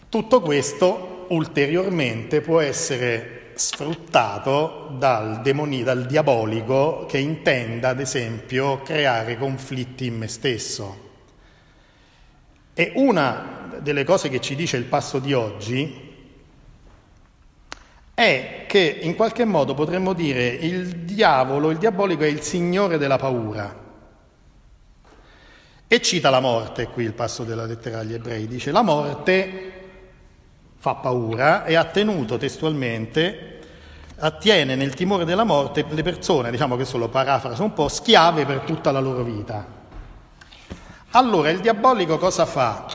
Tutto 0.07 0.41
questo 0.41 1.25
ulteriormente 1.29 2.41
può 2.41 2.59
essere 2.59 3.53
sfruttato 3.55 4.95
dal, 4.97 5.41
demoni, 5.41 5.81
dal 5.81 6.05
diabolico 6.05 7.07
che 7.07 7.17
intenda, 7.17 7.89
ad 7.89 7.99
esempio, 7.99 8.83
creare 8.83 9.35
conflitti 9.35 10.05
in 10.05 10.17
me 10.17 10.27
stesso. 10.27 11.08
E 12.79 12.93
una 12.95 13.67
delle 13.81 14.05
cose 14.05 14.29
che 14.29 14.39
ci 14.39 14.55
dice 14.55 14.77
il 14.77 14.85
passo 14.85 15.19
di 15.19 15.33
oggi 15.33 16.15
è 18.13 18.63
che 18.69 18.99
in 19.01 19.15
qualche 19.17 19.43
modo 19.43 19.73
potremmo 19.73 20.13
dire 20.13 20.47
il 20.47 20.99
diavolo, 20.99 21.71
il 21.71 21.77
diabolico 21.77 22.23
è 22.23 22.27
il 22.27 22.39
signore 22.39 22.97
della 22.97 23.17
paura. 23.17 23.75
E 25.89 26.01
cita 26.01 26.29
la 26.29 26.39
morte 26.39 26.87
qui 26.87 27.03
il 27.03 27.11
passo 27.11 27.43
della 27.43 27.65
lettera 27.65 27.99
agli 27.99 28.13
ebrei, 28.13 28.47
dice 28.47 28.71
la 28.71 28.81
morte 28.81 29.73
fa 30.77 30.95
paura 30.95 31.65
e 31.65 31.75
ha 31.75 31.83
tenuto 31.83 32.37
testualmente, 32.37 33.59
attiene 34.19 34.75
nel 34.75 34.93
timore 34.93 35.25
della 35.25 35.43
morte 35.43 35.85
le 35.89 36.03
persone, 36.03 36.49
diciamo 36.49 36.77
che 36.77 36.85
solo 36.85 37.09
parafraso 37.09 37.61
un 37.61 37.73
po', 37.73 37.89
schiave 37.89 38.45
per 38.45 38.59
tutta 38.59 38.91
la 38.91 39.01
loro 39.01 39.23
vita. 39.23 39.78
Allora 41.13 41.49
il 41.49 41.59
diabolico 41.59 42.19
cosa 42.19 42.45
fa? 42.45 42.85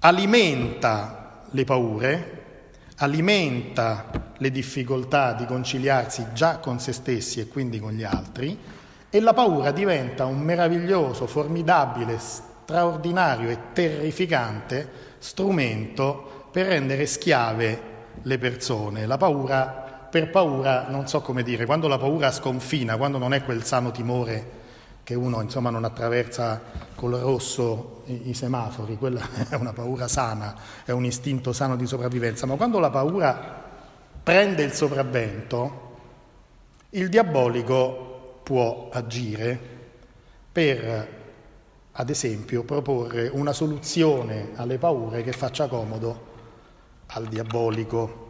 Alimenta 0.00 1.44
le 1.50 1.62
paure, 1.62 2.40
alimenta 2.96 4.32
le 4.36 4.50
difficoltà 4.50 5.34
di 5.34 5.46
conciliarsi 5.46 6.26
già 6.32 6.58
con 6.58 6.80
se 6.80 6.92
stessi 6.92 7.38
e 7.38 7.46
quindi 7.46 7.78
con 7.78 7.92
gli 7.92 8.02
altri 8.02 8.58
e 9.08 9.20
la 9.20 9.32
paura 9.32 9.70
diventa 9.70 10.24
un 10.24 10.40
meraviglioso, 10.40 11.28
formidabile, 11.28 12.18
straordinario 12.18 13.50
e 13.50 13.58
terrificante 13.72 14.90
strumento 15.18 16.48
per 16.50 16.66
rendere 16.66 17.06
schiave 17.06 17.82
le 18.20 18.38
persone. 18.38 19.06
La 19.06 19.16
paura, 19.16 20.08
per 20.10 20.28
paura, 20.30 20.86
non 20.88 21.06
so 21.06 21.20
come 21.20 21.44
dire, 21.44 21.66
quando 21.66 21.86
la 21.86 21.98
paura 21.98 22.32
sconfina, 22.32 22.96
quando 22.96 23.18
non 23.18 23.32
è 23.32 23.44
quel 23.44 23.62
sano 23.62 23.92
timore 23.92 24.58
che 25.10 25.16
uno 25.16 25.40
insomma, 25.40 25.70
non 25.70 25.82
attraversa 25.82 26.60
col 26.94 27.14
rosso 27.14 28.02
i, 28.06 28.28
i, 28.28 28.34
semafori, 28.34 28.96
quella 28.96 29.20
è 29.50 29.56
una 29.56 29.72
paura 29.72 30.06
sana, 30.06 30.54
è 30.84 30.92
un 30.92 31.04
istinto 31.04 31.52
sano 31.52 31.74
di 31.74 31.84
sopravvivenza, 31.84 32.46
ma 32.46 32.54
quando 32.54 32.78
la 32.78 32.90
paura 32.90 33.60
prende 34.22 34.62
il 34.62 34.72
sopravvento, 34.72 35.96
il 36.90 37.08
diabolico 37.08 38.38
può 38.44 38.88
agire 38.92 39.58
per, 40.52 41.08
ad 41.90 42.08
esempio, 42.08 42.62
proporre 42.62 43.28
una 43.32 43.52
soluzione 43.52 44.50
alle 44.54 44.78
paure 44.78 45.24
che 45.24 45.32
faccia 45.32 45.66
comodo 45.66 46.28
al 47.08 47.26
diabolico. 47.26 48.28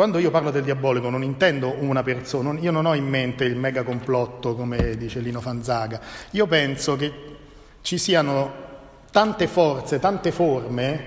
Quando 0.00 0.16
io 0.16 0.30
parlo 0.30 0.50
del 0.50 0.62
diabolico 0.62 1.10
non 1.10 1.22
intendo 1.22 1.76
una 1.78 2.02
persona, 2.02 2.58
io 2.58 2.70
non 2.70 2.86
ho 2.86 2.94
in 2.94 3.06
mente 3.06 3.44
il 3.44 3.54
mega 3.54 3.82
complotto 3.82 4.54
come 4.54 4.96
dice 4.96 5.20
Lino 5.20 5.42
Fanzaga, 5.42 6.00
io 6.30 6.46
penso 6.46 6.96
che 6.96 7.12
ci 7.82 7.98
siano 7.98 8.50
tante 9.10 9.46
forze, 9.46 9.98
tante 9.98 10.32
forme, 10.32 11.04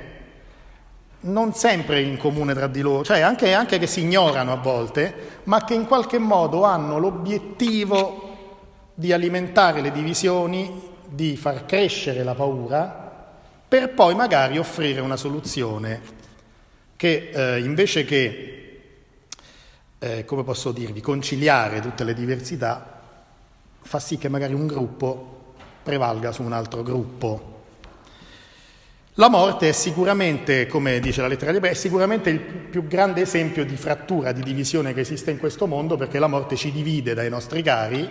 non 1.22 1.56
sempre 1.56 2.02
in 2.02 2.18
comune 2.18 2.54
tra 2.54 2.68
di 2.68 2.82
loro, 2.82 3.04
cioè 3.04 3.22
anche, 3.22 3.52
anche 3.54 3.80
che 3.80 3.88
si 3.88 4.02
ignorano 4.02 4.52
a 4.52 4.58
volte, 4.58 5.40
ma 5.46 5.64
che 5.64 5.74
in 5.74 5.88
qualche 5.88 6.20
modo 6.20 6.64
hanno 6.64 7.00
l'obiettivo 7.00 8.38
di 8.94 9.12
alimentare 9.12 9.82
le 9.82 9.92
divisioni 9.92 10.92
di 11.08 11.36
far 11.36 11.66
crescere 11.66 12.22
la 12.22 12.36
paura 12.36 13.26
per 13.68 13.90
poi 13.90 14.14
magari 14.14 14.60
offrire 14.60 15.02
una 15.02 15.18
soluzione 15.18 16.00
che 16.96 17.32
eh, 17.34 17.60
invece 17.60 18.06
che, 18.06 18.63
eh, 20.04 20.26
come 20.26 20.44
posso 20.44 20.74
dirvi, 20.74 21.00
conciliare 21.00 21.80
tutte 21.80 22.04
le 22.04 22.14
diversità, 22.14 23.00
fa 23.82 24.00
sì 24.00 24.18
che 24.18 24.28
magari 24.28 24.54
un 24.54 24.68
gruppo 24.68 25.54
prevalga 25.82 26.34
su 26.34 26.44
un 26.44 26.52
altro 26.52 26.84
gruppo. 26.84 27.52
La 29.14 29.30
morte 29.30 29.70
è 29.70 29.72
sicuramente, 29.72 30.68
come 30.68 31.00
dice 31.00 31.22
la 31.22 31.28
lettera 31.28 31.52
di 31.52 31.58
Ebrei, 31.58 31.72
è 31.72 31.76
sicuramente 31.76 32.30
il 32.30 32.40
più 32.40 32.86
grande 32.86 33.22
esempio 33.22 33.64
di 33.64 33.78
frattura, 33.78 34.34
di 34.34 34.42
divisione 34.42 34.94
che 34.94 35.02
esiste 35.02 35.32
in 35.32 35.38
questo 35.38 35.68
mondo, 35.68 35.96
perché 35.96 36.20
la 36.20 36.28
morte 36.28 36.58
ci 36.58 36.72
divide 36.72 37.14
dai 37.14 37.30
nostri 37.30 37.62
cari 37.62 38.10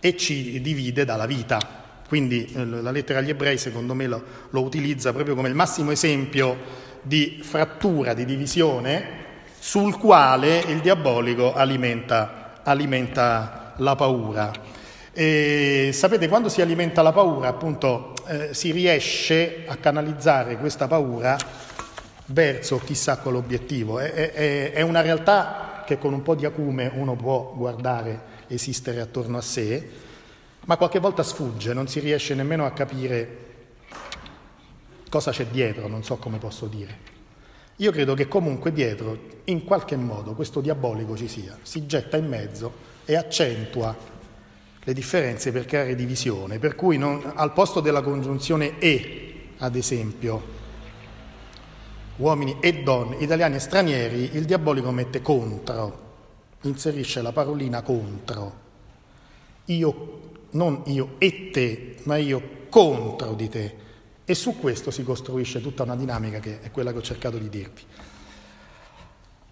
e 0.00 0.16
ci 0.16 0.60
divide 0.60 1.04
dalla 1.04 1.26
vita. 1.26 1.60
Quindi 2.08 2.50
eh, 2.52 2.64
la 2.64 2.90
lettera 2.90 3.20
agli 3.20 3.30
ebrei 3.30 3.56
secondo 3.56 3.94
me 3.94 4.08
lo, 4.08 4.24
lo 4.50 4.62
utilizza 4.62 5.12
proprio 5.12 5.36
come 5.36 5.48
il 5.48 5.54
massimo 5.54 5.92
esempio 5.92 6.56
di 7.02 7.38
frattura, 7.40 8.14
di 8.14 8.24
divisione, 8.24 9.28
sul 9.60 9.98
quale 9.98 10.58
il 10.58 10.80
diabolico 10.80 11.54
alimenta, 11.54 12.60
alimenta 12.62 13.74
la 13.76 13.94
paura. 13.94 14.50
E 15.12 15.90
sapete, 15.92 16.28
quando 16.28 16.48
si 16.48 16.62
alimenta 16.62 17.02
la 17.02 17.12
paura, 17.12 17.48
appunto, 17.48 18.14
eh, 18.26 18.54
si 18.54 18.70
riesce 18.70 19.64
a 19.66 19.76
canalizzare 19.76 20.56
questa 20.56 20.86
paura 20.88 21.36
verso 22.26 22.78
chissà 22.78 23.18
quale 23.18 23.36
obiettivo. 23.36 23.98
È, 23.98 24.32
è, 24.32 24.72
è 24.72 24.80
una 24.80 25.02
realtà 25.02 25.84
che 25.84 25.98
con 25.98 26.14
un 26.14 26.22
po' 26.22 26.34
di 26.34 26.46
acume 26.46 26.90
uno 26.94 27.14
può 27.14 27.52
guardare 27.54 28.38
esistere 28.46 29.00
attorno 29.00 29.36
a 29.36 29.42
sé, 29.42 29.88
ma 30.64 30.76
qualche 30.78 31.00
volta 31.00 31.22
sfugge, 31.22 31.74
non 31.74 31.86
si 31.86 32.00
riesce 32.00 32.34
nemmeno 32.34 32.64
a 32.64 32.70
capire 32.70 33.36
cosa 35.10 35.32
c'è 35.32 35.46
dietro, 35.46 35.86
non 35.86 36.02
so 36.02 36.16
come 36.16 36.38
posso 36.38 36.66
dire. 36.66 37.09
Io 37.80 37.92
credo 37.92 38.14
che 38.14 38.28
comunque 38.28 38.72
dietro, 38.72 39.18
in 39.44 39.64
qualche 39.64 39.96
modo, 39.96 40.32
questo 40.32 40.60
diabolico 40.60 41.16
ci 41.16 41.28
sia, 41.28 41.58
si 41.62 41.86
getta 41.86 42.16
in 42.16 42.28
mezzo 42.28 42.72
e 43.04 43.16
accentua 43.16 43.96
le 44.82 44.92
differenze 44.94 45.52
per 45.52 45.66
creare 45.66 45.94
divisione, 45.94 46.58
per 46.58 46.74
cui 46.74 46.96
non, 46.96 47.32
al 47.34 47.52
posto 47.52 47.80
della 47.80 48.02
congiunzione 48.02 48.78
e, 48.78 49.50
ad 49.58 49.76
esempio, 49.76 50.58
uomini 52.16 52.56
e 52.60 52.82
donne, 52.82 53.16
italiani 53.16 53.56
e 53.56 53.60
stranieri, 53.60 54.30
il 54.34 54.44
diabolico 54.44 54.90
mette 54.90 55.22
contro 55.22 56.08
inserisce 56.62 57.22
la 57.22 57.32
parolina 57.32 57.82
contro. 57.82 58.68
Io, 59.66 60.20
non 60.50 60.82
io 60.86 61.14
e 61.18 61.50
te, 61.50 61.96
ma 62.04 62.16
io 62.16 62.66
contro 62.68 63.34
di 63.34 63.48
te. 63.48 63.74
E 64.30 64.34
su 64.36 64.60
questo 64.60 64.92
si 64.92 65.02
costruisce 65.02 65.60
tutta 65.60 65.82
una 65.82 65.96
dinamica 65.96 66.38
che 66.38 66.60
è 66.60 66.70
quella 66.70 66.92
che 66.92 66.98
ho 66.98 67.02
cercato 67.02 67.36
di 67.36 67.48
dirvi. 67.48 67.82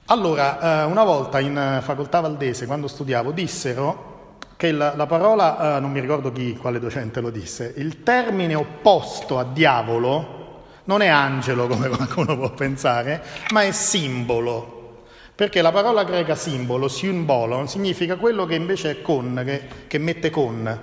Allora, 0.04 0.84
eh, 0.84 0.84
una 0.84 1.02
volta 1.02 1.40
in 1.40 1.80
facoltà 1.82 2.20
valdese, 2.20 2.64
quando 2.66 2.86
studiavo, 2.86 3.32
dissero 3.32 4.36
che 4.56 4.70
la, 4.70 4.94
la 4.94 5.06
parola, 5.06 5.78
eh, 5.78 5.80
non 5.80 5.90
mi 5.90 5.98
ricordo 5.98 6.30
chi, 6.30 6.54
quale 6.54 6.78
docente 6.78 7.20
lo 7.20 7.30
disse, 7.30 7.74
il 7.78 8.04
termine 8.04 8.54
opposto 8.54 9.40
a 9.40 9.42
diavolo 9.42 10.66
non 10.84 11.02
è 11.02 11.08
angelo 11.08 11.66
come 11.66 11.88
qualcuno 11.90 12.36
può 12.36 12.52
pensare, 12.52 13.20
ma 13.50 13.64
è 13.64 13.72
simbolo. 13.72 15.06
Perché 15.34 15.60
la 15.60 15.72
parola 15.72 16.04
greca 16.04 16.36
simbolo, 16.36 16.86
symbolo, 16.86 17.66
significa 17.66 18.14
quello 18.14 18.46
che 18.46 18.54
invece 18.54 18.90
è 18.90 19.02
con, 19.02 19.42
che, 19.44 19.62
che 19.88 19.98
mette 19.98 20.30
con. 20.30 20.82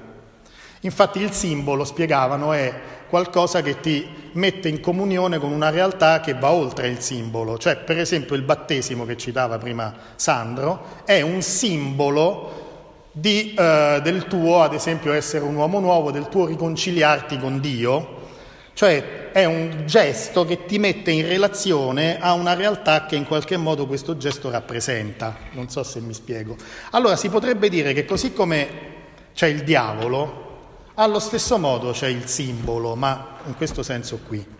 Infatti 0.81 1.21
il 1.21 1.31
simbolo, 1.31 1.85
spiegavano, 1.85 2.51
è 2.51 2.73
qualcosa 3.15 3.61
che 3.61 3.79
ti 3.79 4.05
mette 4.33 4.67
in 4.67 4.81
comunione 4.81 5.39
con 5.39 5.53
una 5.53 5.69
realtà 5.69 6.19
che 6.19 6.33
va 6.33 6.51
oltre 6.51 6.89
il 6.89 6.99
simbolo. 6.99 7.57
Cioè, 7.57 7.77
per 7.77 7.97
esempio, 7.97 8.35
il 8.35 8.41
battesimo 8.41 9.05
che 9.05 9.15
citava 9.15 9.57
prima 9.57 9.95
Sandro 10.17 11.03
è 11.05 11.21
un 11.21 11.41
simbolo 11.41 13.07
di, 13.13 13.53
eh, 13.57 14.01
del 14.03 14.25
tuo, 14.27 14.61
ad 14.61 14.73
esempio, 14.73 15.13
essere 15.13 15.45
un 15.45 15.55
uomo 15.55 15.79
nuovo, 15.79 16.11
del 16.11 16.27
tuo 16.27 16.45
riconciliarti 16.45 17.39
con 17.39 17.61
Dio, 17.61 18.23
cioè 18.73 19.31
è 19.31 19.45
un 19.45 19.83
gesto 19.85 20.43
che 20.43 20.65
ti 20.65 20.77
mette 20.77 21.11
in 21.11 21.25
relazione 21.25 22.19
a 22.19 22.33
una 22.33 22.53
realtà 22.53 23.05
che 23.05 23.15
in 23.15 23.25
qualche 23.25 23.55
modo 23.55 23.87
questo 23.87 24.17
gesto 24.17 24.49
rappresenta. 24.49 25.37
Non 25.51 25.69
so 25.69 25.83
se 25.83 26.01
mi 26.01 26.13
spiego. 26.13 26.57
Allora 26.91 27.15
si 27.15 27.29
potrebbe 27.29 27.69
dire 27.69 27.93
che 27.93 28.03
così 28.03 28.33
come 28.33 28.67
c'è 29.33 29.47
il 29.47 29.63
diavolo, 29.63 30.44
allo 30.95 31.19
stesso 31.19 31.57
modo 31.57 31.91
c'è 31.91 32.07
il 32.07 32.25
simbolo, 32.25 32.95
ma 32.95 33.37
in 33.45 33.55
questo 33.55 33.83
senso 33.83 34.19
qui. 34.25 34.53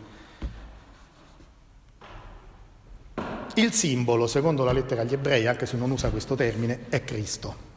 Il 3.56 3.71
simbolo, 3.71 4.28
secondo 4.28 4.65
la 4.65 4.74
lettera 4.74 5.02
agli 5.02 5.13
ebrei, 5.13 5.48
anche 5.48 5.65
se 5.65 5.78
non 5.78 5.91
usa 5.91 6.10
questo 6.10 6.36
termine, 6.36 6.86
è 6.89 7.04
Cristo. 7.06 7.74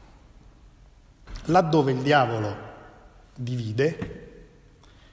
Laddove 1.44 1.92
il 1.92 1.99
diavolo 1.99 2.57
divide, 3.35 4.47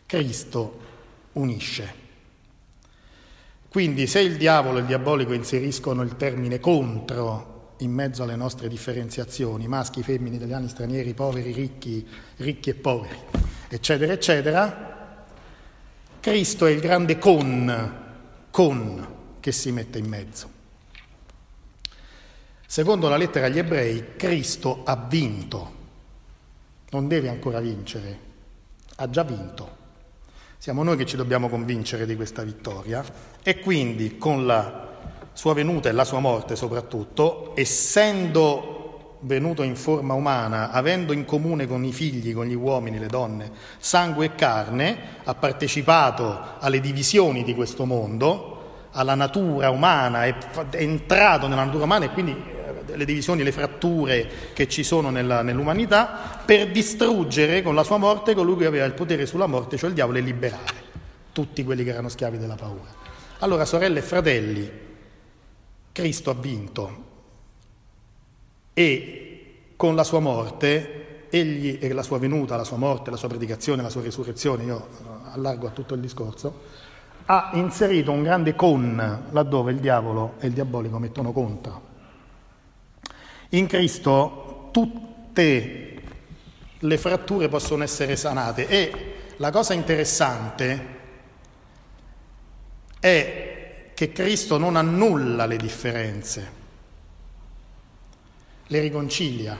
Cristo 0.08 0.79
unisce. 1.34 2.03
Quindi 3.69 4.08
se 4.08 4.21
il 4.21 4.38
diavolo 4.38 4.77
e 4.77 4.81
il 4.81 4.88
diabolico 4.88 5.34
inseriscono 5.34 6.01
il 6.01 6.15
termine 6.15 6.60
contro 6.60 7.55
in 7.77 7.91
mezzo 7.91 8.23
alle 8.23 8.35
nostre 8.35 8.67
differenziazioni, 8.67 9.67
maschi, 9.67 10.03
femmine, 10.03 10.38
italiani, 10.38 10.69
stranieri, 10.69 11.13
poveri, 11.13 11.51
ricchi, 11.51 12.07
ricchi 12.38 12.69
e 12.69 12.75
poveri, 12.75 13.17
eccetera, 13.67 14.13
eccetera, 14.13 14.93
Cristo 16.19 16.65
è 16.65 16.71
il 16.71 16.79
grande 16.79 17.17
con, 17.17 18.01
con 18.49 19.07
che 19.39 19.51
si 19.51 19.71
mette 19.71 19.99
in 19.99 20.07
mezzo. 20.07 20.49
Secondo 22.65 23.09
la 23.09 23.17
lettera 23.17 23.45
agli 23.45 23.59
ebrei, 23.59 24.15
Cristo 24.15 24.81
ha 24.83 24.95
vinto, 24.95 25.73
non 26.89 27.07
deve 27.07 27.29
ancora 27.29 27.59
vincere, 27.59 28.19
ha 28.95 29.09
già 29.09 29.23
vinto. 29.23 29.83
Siamo 30.57 30.81
noi 30.81 30.97
che 30.97 31.05
ci 31.05 31.15
dobbiamo 31.15 31.47
convincere 31.47 32.07
di 32.07 32.15
questa 32.15 32.41
vittoria 32.41 33.03
e 33.43 33.59
quindi 33.59 34.17
con 34.17 34.47
la 34.47 34.94
sua 35.36 35.54
venuta 35.54 35.89
e 35.89 35.91
la 35.91 36.06
sua 36.06 36.19
morte 36.19 36.56
soprattutto, 36.56 37.52
essendo 37.56 39.17
venuto 39.19 39.63
in 39.63 39.76
forma 39.76 40.13
umana, 40.13 40.71
avendo 40.71 41.12
in 41.12 41.26
comune 41.26 41.67
con 41.67 41.84
i 41.84 41.91
figli, 41.91 42.34
con 42.34 42.45
gli 42.45 42.54
uomini, 42.54 42.98
le 42.98 43.08
donne, 43.08 43.52
sangue 43.78 44.28
e 44.28 44.36
carne, 44.36 44.98
ha 45.26 45.36
partecipato 45.36 46.56
alle 46.60 46.80
divisioni 46.80 47.43
di 47.43 47.54
questo 47.54 47.86
mondo, 47.86 48.54
alla 48.91 49.15
natura 49.15 49.69
umana, 49.71 50.24
è 50.24 50.36
entrato 50.71 51.48
nella 51.48 51.65
natura 51.65 51.84
umana 51.84 52.06
e 52.06 52.12
quindi 52.12 52.54
le 52.86 53.06
divisioni, 53.06 53.43
le 53.43 53.52
fratture 53.52 54.30
che 54.54 54.69
ci 54.69 54.84
sono 54.84 55.10
nella, 55.10 55.41
nell'umanità, 55.41 56.39
per 56.45 56.71
distruggere 56.71 57.62
con 57.62 57.76
la 57.76 57.84
sua 57.84 57.98
morte 57.98 58.34
colui 58.34 58.56
che 58.56 58.65
aveva 58.67 58.86
il 58.86 58.93
potere 58.93 59.26
sulla 59.26 59.48
morte, 59.48 59.76
cioè 59.76 59.89
il 59.89 59.95
diavolo, 59.95 60.17
e 60.17 60.21
liberare 60.21 60.84
tutti 61.34 61.65
quelli 61.65 61.84
che 61.84 61.89
erano 61.89 62.08
schiavi 62.08 62.38
della 62.38 62.56
paura. 62.56 63.04
Allora, 63.39 63.65
sorelle 63.65 64.00
e 64.00 64.02
fratelli, 64.02 64.71
Cristo 65.95 66.29
ha 66.29 66.34
vinto 66.34 67.03
e 68.73 69.71
con 69.77 69.95
la 69.95 70.03
sua 70.03 70.19
morte, 70.19 71.27
egli 71.29 71.77
e 71.79 71.93
la 71.93 72.03
sua 72.03 72.19
venuta, 72.19 72.58
la 72.58 72.65
sua 72.65 72.75
morte, 72.75 73.12
la 73.12 73.15
sua 73.15 73.29
predicazione, 73.29 73.81
la 73.81 73.89
sua 73.89 74.01
risurrezione, 74.01 74.65
io 74.65 74.88
allargo 75.31 75.67
a 75.67 75.69
tutto 75.69 75.93
il 75.93 76.01
discorso, 76.01 76.63
ha 77.27 77.51
inserito 77.53 78.12
un 78.12 78.23
grande 78.23 78.55
con 78.55 79.27
laddove 79.31 79.71
il 79.71 79.79
diavolo 79.79 80.34
e 80.39 80.47
il 80.47 80.53
diabolico 80.53 80.99
mettono 80.99 81.31
contro. 81.31 81.81
In 83.51 83.65
Cristo 83.65 84.67
tutte 84.73 86.01
le 86.77 86.97
fratture 86.97 87.47
possono 87.47 87.84
essere 87.84 88.17
sanate 88.17 88.67
e 88.67 89.13
la 89.38 89.49
cosa 89.49 89.73
interessante 89.73 90.88
è 92.99 93.44
che 93.95 94.12
Cristo 94.12 94.58
non 94.58 94.75
annulla 94.75 95.45
le 95.45 95.55
differenze, 95.55 96.51
le 98.67 98.79
riconcilia. 98.81 99.58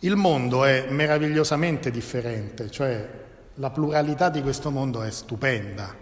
Il 0.00 0.16
mondo 0.16 0.64
è 0.64 0.86
meravigliosamente 0.88 1.90
differente, 1.90 2.70
cioè 2.70 3.24
la 3.54 3.70
pluralità 3.70 4.30
di 4.30 4.40
questo 4.40 4.70
mondo 4.70 5.02
è 5.02 5.10
stupenda, 5.10 5.94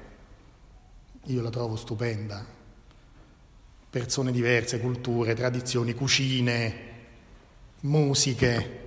io 1.24 1.42
la 1.42 1.50
trovo 1.50 1.74
stupenda, 1.74 2.44
persone 3.90 4.30
diverse, 4.30 4.78
culture, 4.78 5.34
tradizioni, 5.34 5.92
cucine, 5.92 6.74
musiche. 7.80 8.82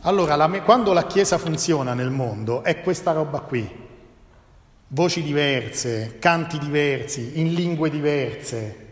Allora, 0.00 0.34
la, 0.34 0.48
quando 0.62 0.94
la 0.94 1.06
Chiesa 1.06 1.36
funziona 1.36 1.92
nel 1.92 2.10
mondo 2.10 2.62
è 2.62 2.80
questa 2.80 3.12
roba 3.12 3.40
qui. 3.40 3.84
Voci 4.88 5.22
diverse, 5.24 6.16
canti 6.20 6.58
diversi, 6.58 7.40
in 7.40 7.54
lingue 7.54 7.90
diverse, 7.90 8.84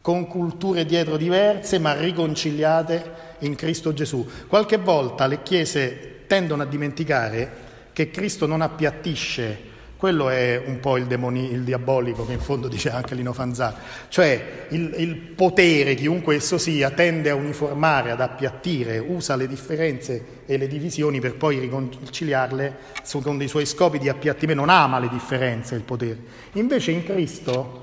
con 0.00 0.26
culture 0.26 0.86
dietro 0.86 1.18
diverse, 1.18 1.78
ma 1.78 1.92
riconciliate 1.92 3.34
in 3.40 3.54
Cristo 3.54 3.92
Gesù. 3.92 4.26
Qualche 4.46 4.78
volta 4.78 5.26
le 5.26 5.42
chiese 5.42 6.24
tendono 6.26 6.62
a 6.62 6.66
dimenticare 6.66 7.64
che 7.92 8.10
Cristo 8.10 8.46
non 8.46 8.62
appiattisce 8.62 9.74
quello 9.96 10.28
è 10.28 10.62
un 10.64 10.78
po' 10.78 10.98
il, 10.98 11.06
demoni, 11.06 11.50
il, 11.52 11.62
diabolico 11.62 12.26
che 12.26 12.34
in 12.34 12.40
fondo 12.40 12.68
dice 12.68 12.90
anche 12.90 13.14
Lino 13.14 13.32
Fanzar, 13.32 13.74
cioè 14.08 14.66
il, 14.68 14.94
il, 14.98 15.16
potere, 15.16 15.94
chiunque 15.94 16.36
esso 16.36 16.58
sia, 16.58 16.90
tende 16.90 17.30
a 17.30 17.34
uniformare, 17.34 18.10
ad 18.10 18.20
appiattire, 18.20 18.98
usa 18.98 19.36
le 19.36 19.48
differenze 19.48 20.42
e 20.44 20.58
le 20.58 20.68
divisioni 20.68 21.18
per 21.18 21.36
poi 21.36 21.58
riconciliarle 21.58 22.76
secondo 23.02 23.42
i 23.42 23.48
suoi 23.48 23.64
scopi 23.64 23.98
di 23.98 24.10
appiattimento, 24.10 24.60
non 24.60 24.70
ama 24.70 24.98
le 24.98 25.08
differenze 25.08 25.74
il 25.74 25.82
potere. 25.82 26.18
Invece 26.52 26.90
in 26.90 27.02
Cristo, 27.02 27.80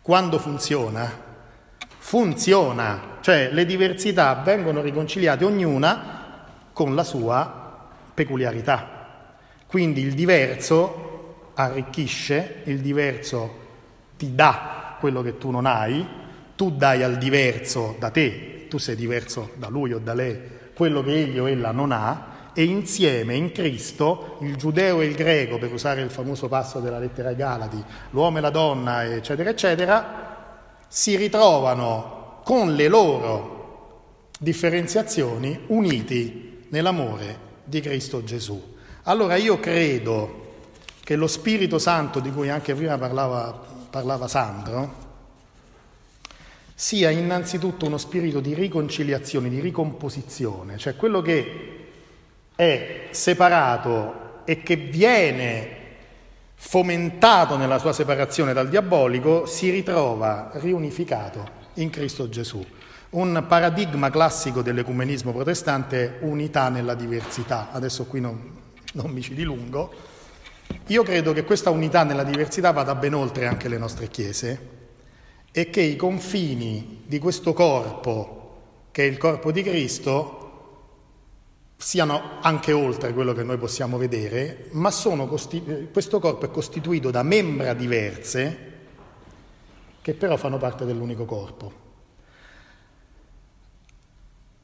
quando 0.00 0.38
funziona, 0.38 1.10
funziona, 1.98 3.18
cioè 3.20 3.50
le 3.52 3.66
diversità 3.66 4.40
vengono 4.42 4.80
riconciliate 4.80 5.44
ognuna 5.44 6.20
con 6.72 6.94
la 6.94 7.04
sua 7.04 7.90
peculiarità. 8.14 9.01
Quindi 9.72 10.02
il 10.02 10.12
diverso 10.12 11.52
arricchisce, 11.54 12.56
il 12.64 12.80
diverso 12.80 13.54
ti 14.18 14.34
dà 14.34 14.98
quello 15.00 15.22
che 15.22 15.38
tu 15.38 15.48
non 15.48 15.64
hai, 15.64 16.06
tu 16.54 16.72
dai 16.72 17.02
al 17.02 17.16
diverso 17.16 17.96
da 17.98 18.10
te, 18.10 18.66
tu 18.68 18.76
sei 18.76 18.96
diverso 18.96 19.52
da 19.54 19.68
lui 19.68 19.94
o 19.94 19.98
da 19.98 20.12
lei, 20.12 20.38
quello 20.74 21.02
che 21.02 21.14
egli 21.14 21.38
o 21.38 21.48
ella 21.48 21.70
non 21.70 21.90
ha, 21.90 22.50
e 22.52 22.64
insieme 22.64 23.34
in 23.34 23.50
Cristo 23.50 24.36
il 24.42 24.56
giudeo 24.56 25.00
e 25.00 25.06
il 25.06 25.14
greco, 25.14 25.56
per 25.56 25.72
usare 25.72 26.02
il 26.02 26.10
famoso 26.10 26.48
passo 26.48 26.78
della 26.78 26.98
lettera 26.98 27.30
ai 27.30 27.36
Galati, 27.36 27.82
l'uomo 28.10 28.36
e 28.36 28.40
la 28.42 28.50
donna, 28.50 29.04
eccetera, 29.06 29.48
eccetera, 29.48 30.80
si 30.86 31.16
ritrovano 31.16 32.42
con 32.44 32.74
le 32.74 32.88
loro 32.88 34.28
differenziazioni 34.38 35.60
uniti 35.68 36.66
nell'amore 36.68 37.38
di 37.64 37.80
Cristo 37.80 38.22
Gesù. 38.22 38.71
Allora 39.04 39.34
io 39.34 39.58
credo 39.58 40.40
che 41.02 41.16
lo 41.16 41.26
Spirito 41.26 41.80
Santo, 41.80 42.20
di 42.20 42.30
cui 42.30 42.48
anche 42.48 42.72
prima 42.74 42.96
parlava, 42.96 43.60
parlava 43.90 44.28
Sandro, 44.28 45.00
sia 46.72 47.10
innanzitutto 47.10 47.86
uno 47.86 47.98
spirito 47.98 48.38
di 48.38 48.54
riconciliazione, 48.54 49.48
di 49.48 49.58
ricomposizione, 49.58 50.78
cioè 50.78 50.94
quello 50.94 51.20
che 51.20 51.86
è 52.54 53.08
separato 53.10 54.42
e 54.44 54.62
che 54.62 54.76
viene 54.76 55.80
fomentato 56.54 57.56
nella 57.56 57.78
sua 57.78 57.92
separazione 57.92 58.52
dal 58.52 58.68
diabolico 58.68 59.46
si 59.46 59.70
ritrova 59.70 60.50
riunificato 60.54 61.60
in 61.74 61.90
Cristo 61.90 62.28
Gesù. 62.28 62.64
Un 63.10 63.44
paradigma 63.48 64.10
classico 64.10 64.62
dell'ecumenismo 64.62 65.32
protestante 65.32 66.20
è 66.20 66.24
unità 66.24 66.68
nella 66.68 66.94
diversità. 66.94 67.68
Adesso 67.72 68.04
qui 68.04 68.20
non, 68.20 68.61
non 69.02 69.10
mi 69.10 69.22
ci 69.22 69.34
dilungo, 69.34 69.92
io 70.86 71.02
credo 71.02 71.32
che 71.32 71.44
questa 71.44 71.70
unità 71.70 72.04
nella 72.04 72.24
diversità 72.24 72.70
vada 72.70 72.94
ben 72.94 73.14
oltre 73.14 73.46
anche 73.46 73.68
le 73.68 73.78
nostre 73.78 74.08
chiese 74.08 74.70
e 75.50 75.70
che 75.70 75.82
i 75.82 75.96
confini 75.96 77.02
di 77.06 77.18
questo 77.18 77.52
corpo, 77.52 78.88
che 78.90 79.04
è 79.04 79.06
il 79.06 79.18
corpo 79.18 79.52
di 79.52 79.62
Cristo, 79.62 80.38
siano 81.76 82.38
anche 82.40 82.72
oltre 82.72 83.12
quello 83.12 83.32
che 83.32 83.42
noi 83.42 83.58
possiamo 83.58 83.98
vedere, 83.98 84.68
ma 84.72 84.90
costi- 84.90 85.88
questo 85.92 86.20
corpo 86.20 86.46
è 86.46 86.50
costituito 86.50 87.10
da 87.10 87.22
membra 87.22 87.74
diverse 87.74 88.70
che 90.00 90.14
però 90.14 90.36
fanno 90.36 90.58
parte 90.58 90.84
dell'unico 90.84 91.24
corpo. 91.24 91.80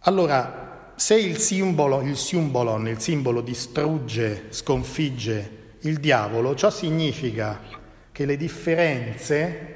Allora, 0.01 0.68
se 0.99 1.15
il 1.15 1.39
simbolo, 1.39 2.01
il 2.01 2.17
symbolon, 2.17 2.89
il 2.89 2.99
simbolo 2.99 3.41
distrugge, 3.41 4.47
sconfigge 4.49 5.77
il 5.83 6.01
diavolo, 6.01 6.57
ciò 6.57 6.71
significa 6.71 7.61
che 8.11 8.27
le 8.27 8.37
differenze 8.37 9.75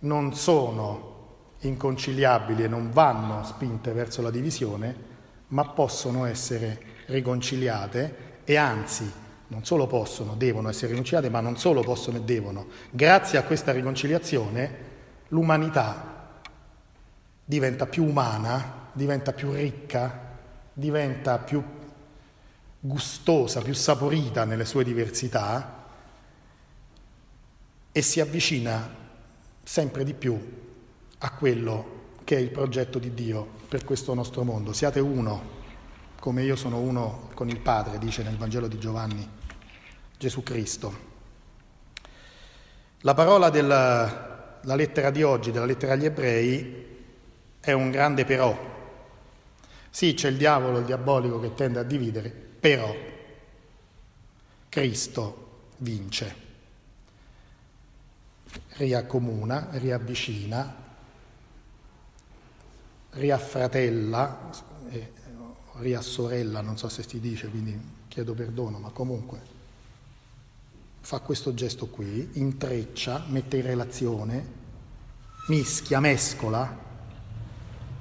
non 0.00 0.34
sono 0.34 1.56
inconciliabili 1.60 2.64
e 2.64 2.68
non 2.68 2.90
vanno 2.92 3.44
spinte 3.44 3.92
verso 3.92 4.22
la 4.22 4.30
divisione, 4.30 4.96
ma 5.48 5.68
possono 5.68 6.24
essere 6.24 6.80
riconciliate 7.08 8.40
e 8.44 8.56
anzi 8.56 9.12
non 9.48 9.66
solo 9.66 9.86
possono, 9.86 10.34
devono 10.34 10.70
essere 10.70 10.92
riconciliate, 10.92 11.28
ma 11.28 11.40
non 11.40 11.58
solo 11.58 11.82
possono 11.82 12.16
e 12.16 12.22
devono. 12.22 12.68
Grazie 12.90 13.36
a 13.36 13.42
questa 13.42 13.70
riconciliazione 13.70 14.78
l'umanità 15.28 16.40
diventa 17.44 17.84
più 17.84 18.02
umana 18.04 18.84
diventa 18.96 19.32
più 19.34 19.52
ricca, 19.52 20.38
diventa 20.72 21.38
più 21.38 21.62
gustosa, 22.80 23.60
più 23.60 23.74
saporita 23.74 24.44
nelle 24.44 24.64
sue 24.64 24.84
diversità 24.84 25.84
e 27.92 28.02
si 28.02 28.20
avvicina 28.20 28.88
sempre 29.62 30.02
di 30.02 30.14
più 30.14 30.38
a 31.18 31.30
quello 31.32 31.94
che 32.24 32.36
è 32.36 32.40
il 32.40 32.50
progetto 32.50 32.98
di 32.98 33.12
Dio 33.12 33.46
per 33.68 33.84
questo 33.84 34.14
nostro 34.14 34.44
mondo. 34.44 34.72
Siate 34.72 35.00
uno, 35.00 35.54
come 36.18 36.42
io 36.42 36.56
sono 36.56 36.78
uno 36.78 37.28
con 37.34 37.48
il 37.50 37.60
Padre, 37.60 37.98
dice 37.98 38.22
nel 38.22 38.36
Vangelo 38.36 38.66
di 38.66 38.78
Giovanni 38.78 39.28
Gesù 40.16 40.42
Cristo. 40.42 41.14
La 43.00 43.12
parola 43.12 43.50
della 43.50 44.58
lettera 44.62 45.10
di 45.10 45.22
oggi, 45.22 45.50
della 45.50 45.66
lettera 45.66 45.92
agli 45.92 46.06
ebrei, 46.06 46.84
è 47.60 47.72
un 47.72 47.90
grande 47.90 48.24
però, 48.24 48.74
sì, 49.96 50.12
c'è 50.12 50.28
il 50.28 50.36
diavolo, 50.36 50.80
il 50.80 50.84
diabolico 50.84 51.40
che 51.40 51.54
tende 51.54 51.78
a 51.78 51.82
dividere, 51.82 52.28
però 52.28 52.94
Cristo 54.68 55.70
vince, 55.78 56.34
riaccomuna, 58.72 59.68
riavvicina, 59.70 60.76
riaffratella, 63.12 64.50
eh, 64.90 65.12
riassorella, 65.76 66.60
non 66.60 66.76
so 66.76 66.90
se 66.90 67.02
si 67.02 67.18
dice, 67.18 67.48
quindi 67.48 67.80
chiedo 68.08 68.34
perdono, 68.34 68.78
ma 68.78 68.90
comunque 68.90 69.40
fa 71.00 71.20
questo 71.20 71.54
gesto 71.54 71.86
qui, 71.86 72.32
intreccia, 72.34 73.24
mette 73.28 73.56
in 73.56 73.62
relazione, 73.62 74.52
mischia, 75.46 76.00
mescola 76.00 76.84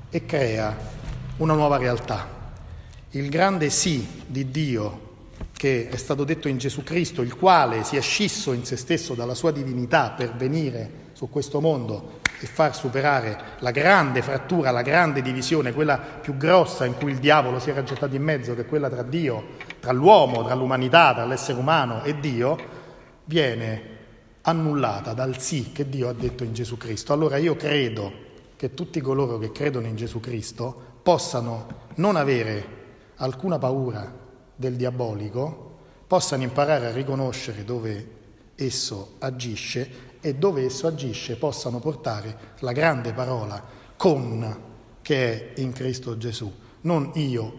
e 0.10 0.25
crea 0.25 1.05
una 1.38 1.54
nuova 1.54 1.78
realtà. 1.78 2.28
Il 3.12 3.30
grande 3.30 3.69
sì 3.69 4.24
di 4.26 4.50
Dio 4.52 5.04
che 5.52 5.89
è 5.89 5.98
stato 5.98 6.24
detto 6.24 6.48
in 6.48 6.58
Gesù 6.58 6.84
Cristo, 6.84 7.21
il 7.21 7.36
quale 7.36 7.84
si 7.84 7.98
è 7.98 8.02
scisso 8.02 8.54
in 8.54 8.65
se 8.65 8.78
stesso 8.78 9.13
dalla 9.13 9.34
sua 9.34 9.52
divinità 9.52 10.12
per 10.12 10.34
venire 10.36 11.04
su 11.13 11.30
questo 11.30 11.62
mondo 11.62 12.19
e 12.39 12.45
far 12.45 12.76
superare 12.76 13.38
la 13.60 13.71
grande 13.71 14.21
frattura, 14.21 14.71
la 14.71 14.82
grande 14.82 15.21
divisione, 15.21 15.74
quella 15.74 15.98
più 15.98 16.36
grossa 16.36 16.86
in 16.86 16.95
cui 16.95 17.12
il 17.12 17.19
diavolo 17.19 17.60
si 17.60 17.69
era 17.69 17.84
gettato 17.84 18.15
in 18.15 18.24
mezzo, 18.24 18.54
che 18.54 18.62
è 18.62 18.65
quella 18.65 18.89
tra 18.89 19.04
Dio, 19.04 19.43
tra 19.80 19.91
l'uomo, 19.91 20.43
tra 20.43 20.56
l'umanità, 20.56 21.13
tra 21.13 21.26
l'essere 21.26 21.58
umano 21.58 22.04
e 22.04 22.19
Dio, 22.19 22.58
viene 23.26 23.93
annullata 24.41 25.13
dal 25.13 25.39
sì 25.39 25.71
che 25.71 25.89
Dio 25.89 26.10
ha 26.10 26.13
detto 26.13 26.43
in 26.43 26.54
Gesù 26.54 26.78
Cristo. 26.78 27.13
Allora 27.13 27.38
io 27.38 27.56
credo 27.56 28.24
che 28.56 28.74
tutti 28.74 29.00
coloro 29.02 29.38
che 29.38 29.52
credono 29.52 29.88
in 29.88 29.95
Gesù 29.95 30.19
Cristo 30.19 30.93
possano 31.06 31.68
non 31.98 32.15
avere 32.15 32.68
alcuna 33.18 33.60
paura 33.60 34.12
del 34.56 34.76
diabolico, 34.76 35.78
possano 36.08 36.41
imparare 36.41 36.88
a 36.88 36.91
riconoscere 36.91 37.63
dove 37.63 38.10
esso 38.56 39.13
agisce 39.20 40.18
e 40.20 40.34
dove 40.34 40.65
esso 40.65 40.88
agisce 40.88 41.36
possano 41.36 41.78
portare 41.78 42.56
la 42.62 42.72
grande 42.72 43.13
parola 43.13 43.63
con 43.96 44.63
che 45.04 45.54
è 45.54 45.60
in 45.62 45.74
Cristo 45.74 46.18
Gesù, 46.18 46.52
non 46.82 47.12
io 47.13 47.54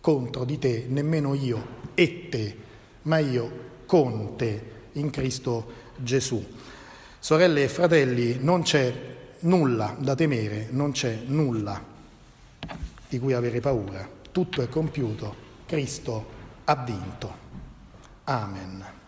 contro 0.00 0.46
di 0.46 0.58
te, 0.58 0.86
nemmeno 0.88 1.34
io 1.34 1.62
e 1.92 2.30
te, 2.30 2.56
ma 3.02 3.18
io 3.18 3.82
con 3.84 4.36
te 4.38 4.62
in 4.92 5.10
Cristo 5.10 5.66
Gesù. 5.96 6.42
Sorelle 7.18 7.64
e 7.64 7.68
fratelli, 7.68 8.38
non 8.40 8.62
c'è 8.62 8.90
nulla 9.40 9.94
da 9.98 10.14
temere, 10.14 10.68
non 10.70 10.92
c'è 10.92 11.24
nulla 11.26 11.89
di 13.10 13.18
cui 13.18 13.34
avere 13.34 13.60
paura. 13.60 14.08
Tutto 14.30 14.62
è 14.62 14.68
compiuto, 14.68 15.34
Cristo 15.66 16.24
ha 16.64 16.76
vinto. 16.76 17.34
Amen. 18.24 18.99